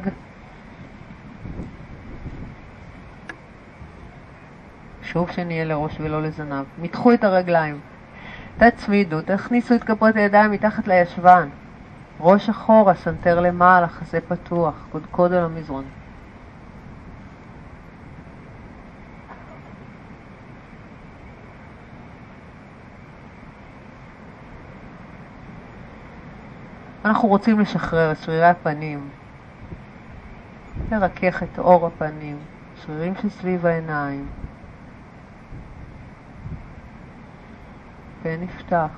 חשוב 5.04 5.32
שנהיה 5.32 5.66
לראש 5.66 5.98
ולא 6.00 6.22
לזנב. 6.22 6.66
מתחו 6.82 7.14
את 7.14 7.24
הרגליים. 7.24 7.80
תצמידו, 8.58 9.22
תכניסו 9.22 9.76
את 9.76 9.84
כפות 9.84 10.16
הידיים 10.16 10.52
מתחת 10.52 10.88
לישבן. 10.88 11.50
ראש 12.20 12.50
אחורה, 12.50 12.96
סנטר 12.96 13.40
למעלה, 13.40 13.88
חזה 13.88 14.20
פתוח, 14.28 14.88
קודקוד 14.92 15.34
על 15.34 15.44
המזרון. 15.44 15.84
אנחנו 27.06 27.28
רוצים 27.28 27.60
לשחרר 27.60 28.12
את 28.12 28.18
שרירי 28.18 28.46
הפנים, 28.46 29.10
לרכך 30.92 31.44
את 31.44 31.60
אור 31.60 31.88
הפנים, 31.88 32.38
שרירים 32.76 33.14
שסביב 33.16 33.66
העיניים. 33.66 34.28
ונפתח. 38.24 38.90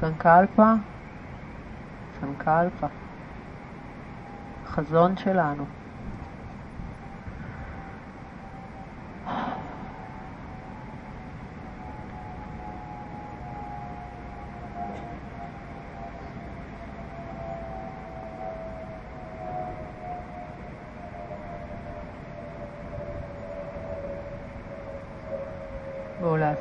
סנקלפה, 0.00 0.72
סנקלפה. 2.20 2.86
חזון 4.66 5.16
שלנו. 5.16 5.64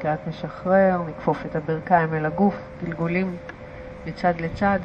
בואו 0.04 0.14
לאט 0.14 0.28
לאט 0.28 0.28
נשחרר, 0.28 1.02
נכפוף 1.10 1.46
את 1.46 1.56
הברכיים 1.56 2.14
אל 2.14 2.26
הגוף, 2.26 2.56
גלגולים 2.84 3.36
מצד 4.06 4.34
לצד. 4.42 4.80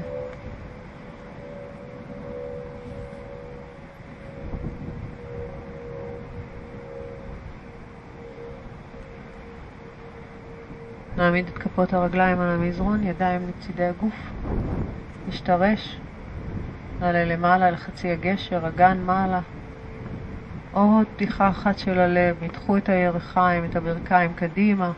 נעמיד 11.16 11.49
את 11.49 11.59
כפות 11.59 11.93
הרגליים 11.93 12.41
על 12.41 12.49
המזרון, 12.49 13.03
ידיים 13.03 13.49
לצידי 13.49 13.85
הגוף, 13.85 14.14
נשתרש, 15.29 16.01
נעלה 17.01 17.25
למעלה 17.25 17.71
לחצי 17.71 18.11
הגשר, 18.11 18.69
אגן 18.69 18.99
מעלה. 19.07 19.41
עוד 20.73 21.07
פתיחה 21.16 21.49
אחת 21.49 21.79
של 21.79 21.99
הלב, 21.99 22.37
מתחו 22.43 22.77
את 22.77 22.89
הירכיים, 22.89 23.64
את 23.64 23.77
הברכיים 23.77 24.33
קדימה. 24.35 24.93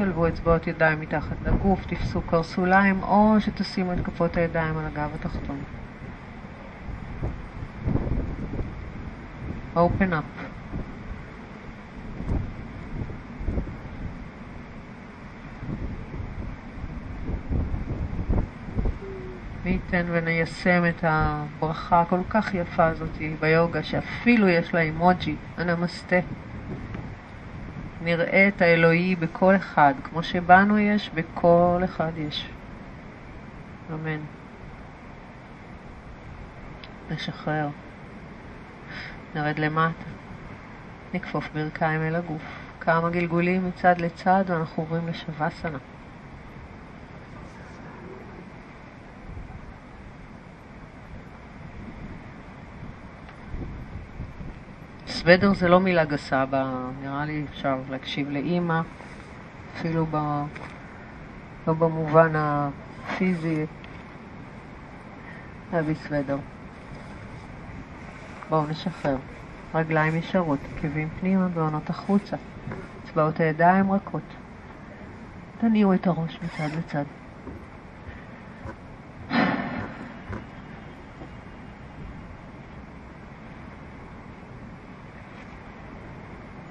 שלבו 0.00 0.28
אצבעות 0.28 0.66
ידיים 0.66 1.00
מתחת 1.00 1.36
לגוף, 1.46 1.86
תפסו 1.86 2.22
קרסוליים, 2.22 3.02
או 3.02 3.34
שתשימו 3.40 3.92
את 3.92 3.98
כפות 4.04 4.36
הידיים 4.36 4.78
על 4.78 4.86
הגב 4.86 5.10
התחתון. 5.14 5.58
open 9.76 10.12
up. 10.12 10.44
מי 19.64 19.70
ייתן 19.70 20.06
וניישם 20.08 20.82
את 20.88 21.04
הברכה 21.08 22.00
הכל 22.00 22.20
כך 22.30 22.54
יפה 22.54 22.86
הזאת 22.86 23.18
ביוגה, 23.40 23.82
שאפילו 23.82 24.48
יש 24.48 24.74
לה 24.74 24.80
אימוג'י, 24.80 25.36
הנמסטה. 25.56 26.16
נראה 28.00 28.48
את 28.48 28.62
האלוהי 28.62 29.16
בכל 29.16 29.56
אחד, 29.56 29.94
כמו 30.04 30.22
שבנו 30.22 30.78
יש, 30.78 31.10
בכל 31.14 31.80
אחד 31.84 32.12
יש. 32.16 32.48
אמן. 33.92 34.20
נשחרר. 37.10 37.68
נרד 39.34 39.58
למטה. 39.58 40.04
נכפוף 41.14 41.48
ברכיים 41.54 42.02
אל 42.02 42.16
הגוף. 42.16 42.42
כמה 42.80 43.10
גלגולים 43.10 43.68
מצד 43.68 44.00
לצד 44.00 44.44
ואנחנו 44.46 44.82
עוברים 44.82 45.08
לשווסנה. 45.08 45.78
סוודר 55.20 55.54
זה 55.54 55.68
לא 55.68 55.80
מילה 55.80 56.04
גסה, 56.04 56.44
ב... 56.50 56.56
נראה 57.02 57.24
לי 57.24 57.44
אפשר 57.50 57.78
להקשיב 57.90 58.30
לאימא, 58.30 58.80
אפילו 59.74 60.06
ב... 60.10 60.16
לא 61.66 61.74
במובן 61.74 62.32
הפיזי, 62.34 63.66
להביא 65.72 65.94
סוודר. 65.94 66.38
בואו 68.48 68.66
נשחרר. 68.66 69.16
רגליים 69.74 70.14
ישרות, 70.16 70.58
עקבים 70.76 71.08
פנימה 71.20 71.48
ועונות 71.54 71.90
החוצה. 71.90 72.36
אצבעות 73.04 73.40
הידיים 73.40 73.92
רכות. 73.92 74.22
תניעו 75.58 75.94
את 75.94 76.06
הראש 76.06 76.38
מצד 76.42 76.68
לצד. 76.78 77.04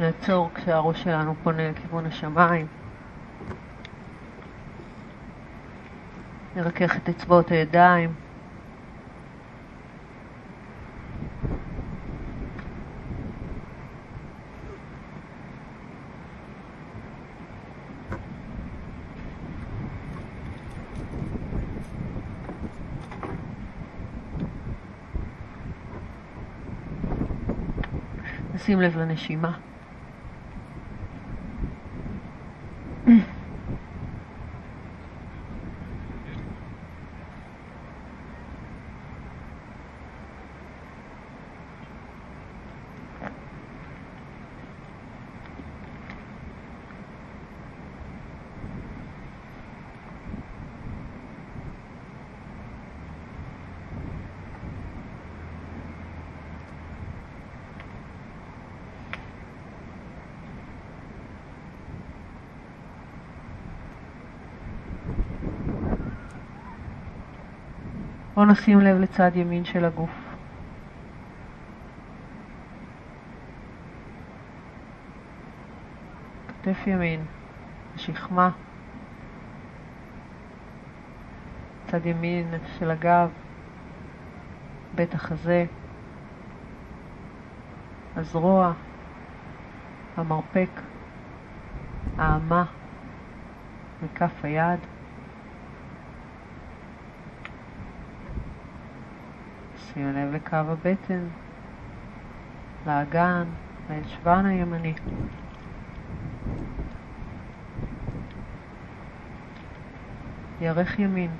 נעצור 0.09 0.49
כשהראש 0.55 1.03
שלנו 1.03 1.35
פונה 1.43 1.71
לכיוון 1.71 2.05
השמיים. 2.05 2.67
נרכך 6.55 6.97
את 6.97 7.09
אצבעות 7.09 7.51
הידיים. 7.51 8.13
נשים 28.53 28.81
לב 28.81 28.97
לנשימה. 28.97 29.59
בואו 68.39 68.51
נשים 68.51 68.79
לב 68.79 68.99
לצד 68.99 69.31
ימין 69.35 69.65
של 69.65 69.85
הגוף. 69.85 70.09
כתף 76.47 76.87
ימין, 76.87 77.25
שכמה, 77.95 78.49
צד 81.87 82.05
ימין 82.05 82.53
של 82.77 82.91
הגב, 82.91 83.29
בית 84.95 85.13
החזה, 85.13 85.65
הזרוע, 88.15 88.73
המרפק, 90.17 90.69
האמה 92.17 92.65
מכף 94.03 94.45
היד. 94.45 94.98
שימו 99.99 100.11
לב 100.11 100.33
לקו 100.33 100.55
הבטן, 100.55 101.27
לאגן, 102.87 103.43
לישבן 103.89 104.45
הימני. 104.45 104.93
ירך 110.61 110.99
ימין, 110.99 111.31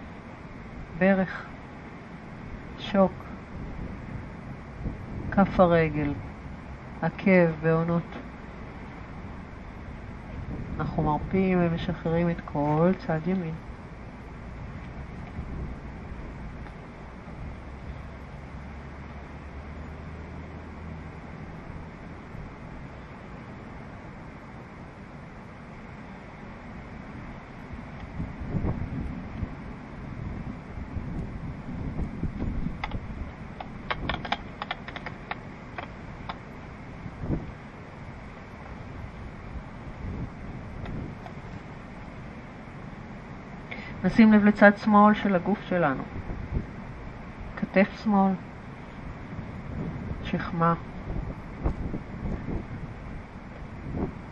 ברך, 0.98 1.46
שוק, 2.80 3.12
כף 5.32 5.60
הרגל, 5.60 6.14
עקב 7.02 7.52
בעונות. 7.62 8.04
אנחנו 10.80 11.04
מרפים 11.04 11.60
ומשחררים 11.62 12.30
את 12.30 12.42
כל 12.46 12.92
צד 13.08 13.28
ימין. 13.28 13.69
נשים 44.04 44.34
לב 44.34 44.46
לצד 44.46 44.78
שמאל 44.78 45.14
של 45.14 45.36
הגוף 45.36 45.62
שלנו. 45.62 46.04
כתף 47.58 48.02
שמאל, 48.04 48.34
שכמה, 50.24 50.74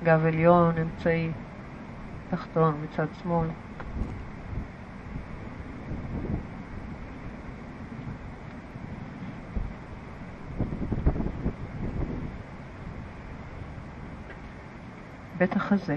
גב 0.03 0.26
עליון, 0.26 0.78
אמצעי, 0.78 1.32
תחתון 2.30 2.76
מצד 2.84 3.05
שמאל. 3.24 3.47
בית 15.38 15.55
החזה, 15.55 15.95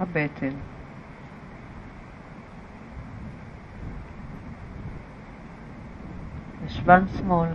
הבטן, 0.00 0.50
ישבן 6.86 7.06
שמאל. 7.18 7.48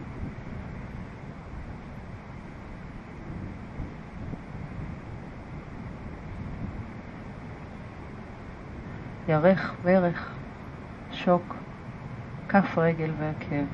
ירך, 9.28 9.74
ברך, 9.84 10.32
שוק, 11.12 11.56
כף 12.50 12.78
רגל 12.78 13.12
ועקב. 13.20 13.66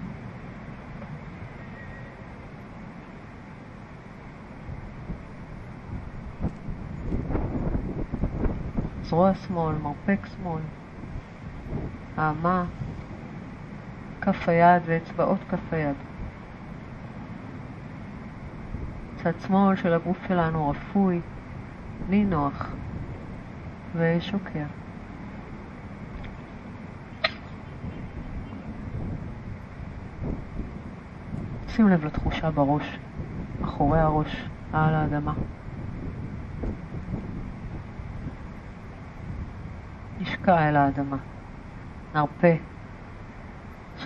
זרוע 9.02 9.34
שמאל, 9.34 9.76
מרפק 9.76 10.26
שמאל, 10.26 10.62
האמה, 12.18 12.66
כף 14.28 14.50
היד 14.50 14.82
ואצבעות 14.86 15.40
כף 15.50 15.74
היד. 15.74 15.96
צד 19.16 19.32
שמאל 19.48 19.76
של 19.76 19.94
הגוף 19.94 20.18
שלנו 20.28 20.70
רפוי, 20.70 21.20
נינוח 22.10 22.70
ושוקע. 23.96 24.66
שים 31.68 31.88
לב 31.88 32.06
לתחושה 32.06 32.52
בראש, 32.52 33.00
אחורי 33.64 34.00
הראש, 34.00 34.50
על 34.74 34.96
האדמה. 34.96 35.34
נשקע 40.22 40.70
אל 40.70 40.76
האדמה, 40.76 41.18
נרפה 42.16 42.77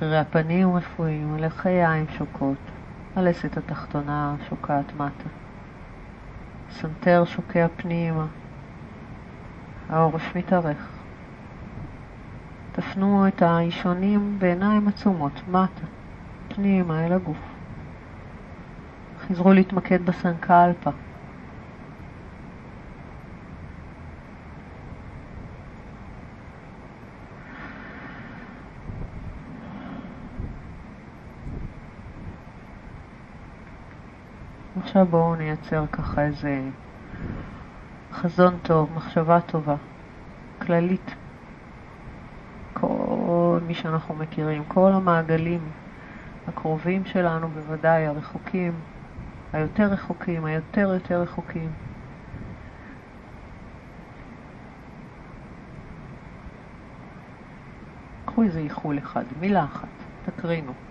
שרירי 0.01 0.17
הפנים 0.17 0.75
רפויים, 0.75 1.33
הלחיים 1.33 2.05
שוקעות, 2.17 2.57
הלסת 3.15 3.57
התחתונה 3.57 4.35
שוקעת 4.49 4.93
מטה. 4.95 5.29
סנטר 6.71 7.23
שוקע 7.25 7.67
פנימה, 7.77 8.25
העורף 9.89 10.35
מתארך. 10.35 10.89
תפנו 12.71 13.27
את 13.27 13.41
האישונים 13.41 14.35
בעיניים 14.39 14.87
עצומות, 14.87 15.47
מטה, 15.47 15.85
פנימה 16.47 17.05
אל 17.05 17.13
הגוף. 17.13 17.41
חזרו 19.19 19.53
להתמקד 19.53 20.05
בסנקלפה. 20.05 20.91
עכשיו 35.01 35.11
בואו 35.11 35.35
נייצר 35.35 35.83
ככה 35.91 36.21
איזה 36.25 36.61
חזון 38.13 38.57
טוב, 38.63 38.89
מחשבה 38.95 39.41
טובה, 39.41 39.75
כללית. 40.61 41.15
כל 42.73 43.59
מי 43.67 43.73
שאנחנו 43.73 44.15
מכירים, 44.15 44.63
כל 44.67 44.91
המעגלים 44.91 45.59
הקרובים 46.47 47.05
שלנו 47.05 47.47
בוודאי, 47.47 48.07
הרחוקים, 48.07 48.73
היותר 49.53 49.83
רחוקים, 49.83 50.45
היותר 50.45 50.93
יותר 50.93 51.21
רחוקים. 51.21 51.69
קחו 58.25 58.43
איזה 58.43 58.59
איחול 58.59 58.97
אחד, 58.97 59.23
מילה 59.39 59.63
אחת, 59.63 59.87
תקרינו. 60.25 60.90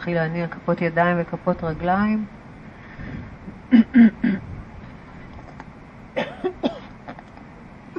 נתחיל 0.00 0.14
להניע 0.14 0.48
כפות 0.48 0.80
ידיים 0.80 1.16
וכפות 1.20 1.64
רגליים. 1.64 2.24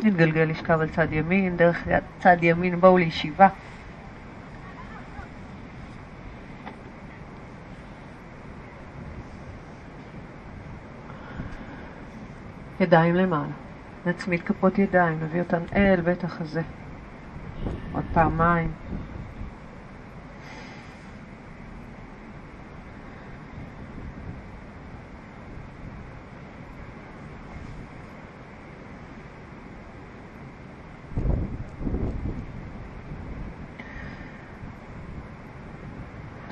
נתגלגל 0.04 0.42
לשכב 0.42 0.80
על 0.82 0.90
צד 0.90 1.08
ימין, 1.14 1.58
דרך 1.58 1.88
צד 2.20 2.38
ימין 2.42 2.80
בואו 2.80 2.98
לישיבה. 2.98 3.48
ידיים 12.80 13.16
למעלה. 13.16 13.46
נצמיד 14.06 14.42
כפות 14.42 14.80
ידיים, 14.80 15.20
נביא 15.24 15.42
אותן 15.42 15.62
אל 15.76 16.02
בית 16.02 16.24
החזה. 16.24 16.62
עוד 17.92 18.04
פעמיים. 18.14 18.72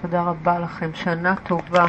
תודה 0.09 0.23
רבה 0.23 0.59
לכם, 0.59 0.93
שנה 0.93 1.35
טובה. 1.35 1.87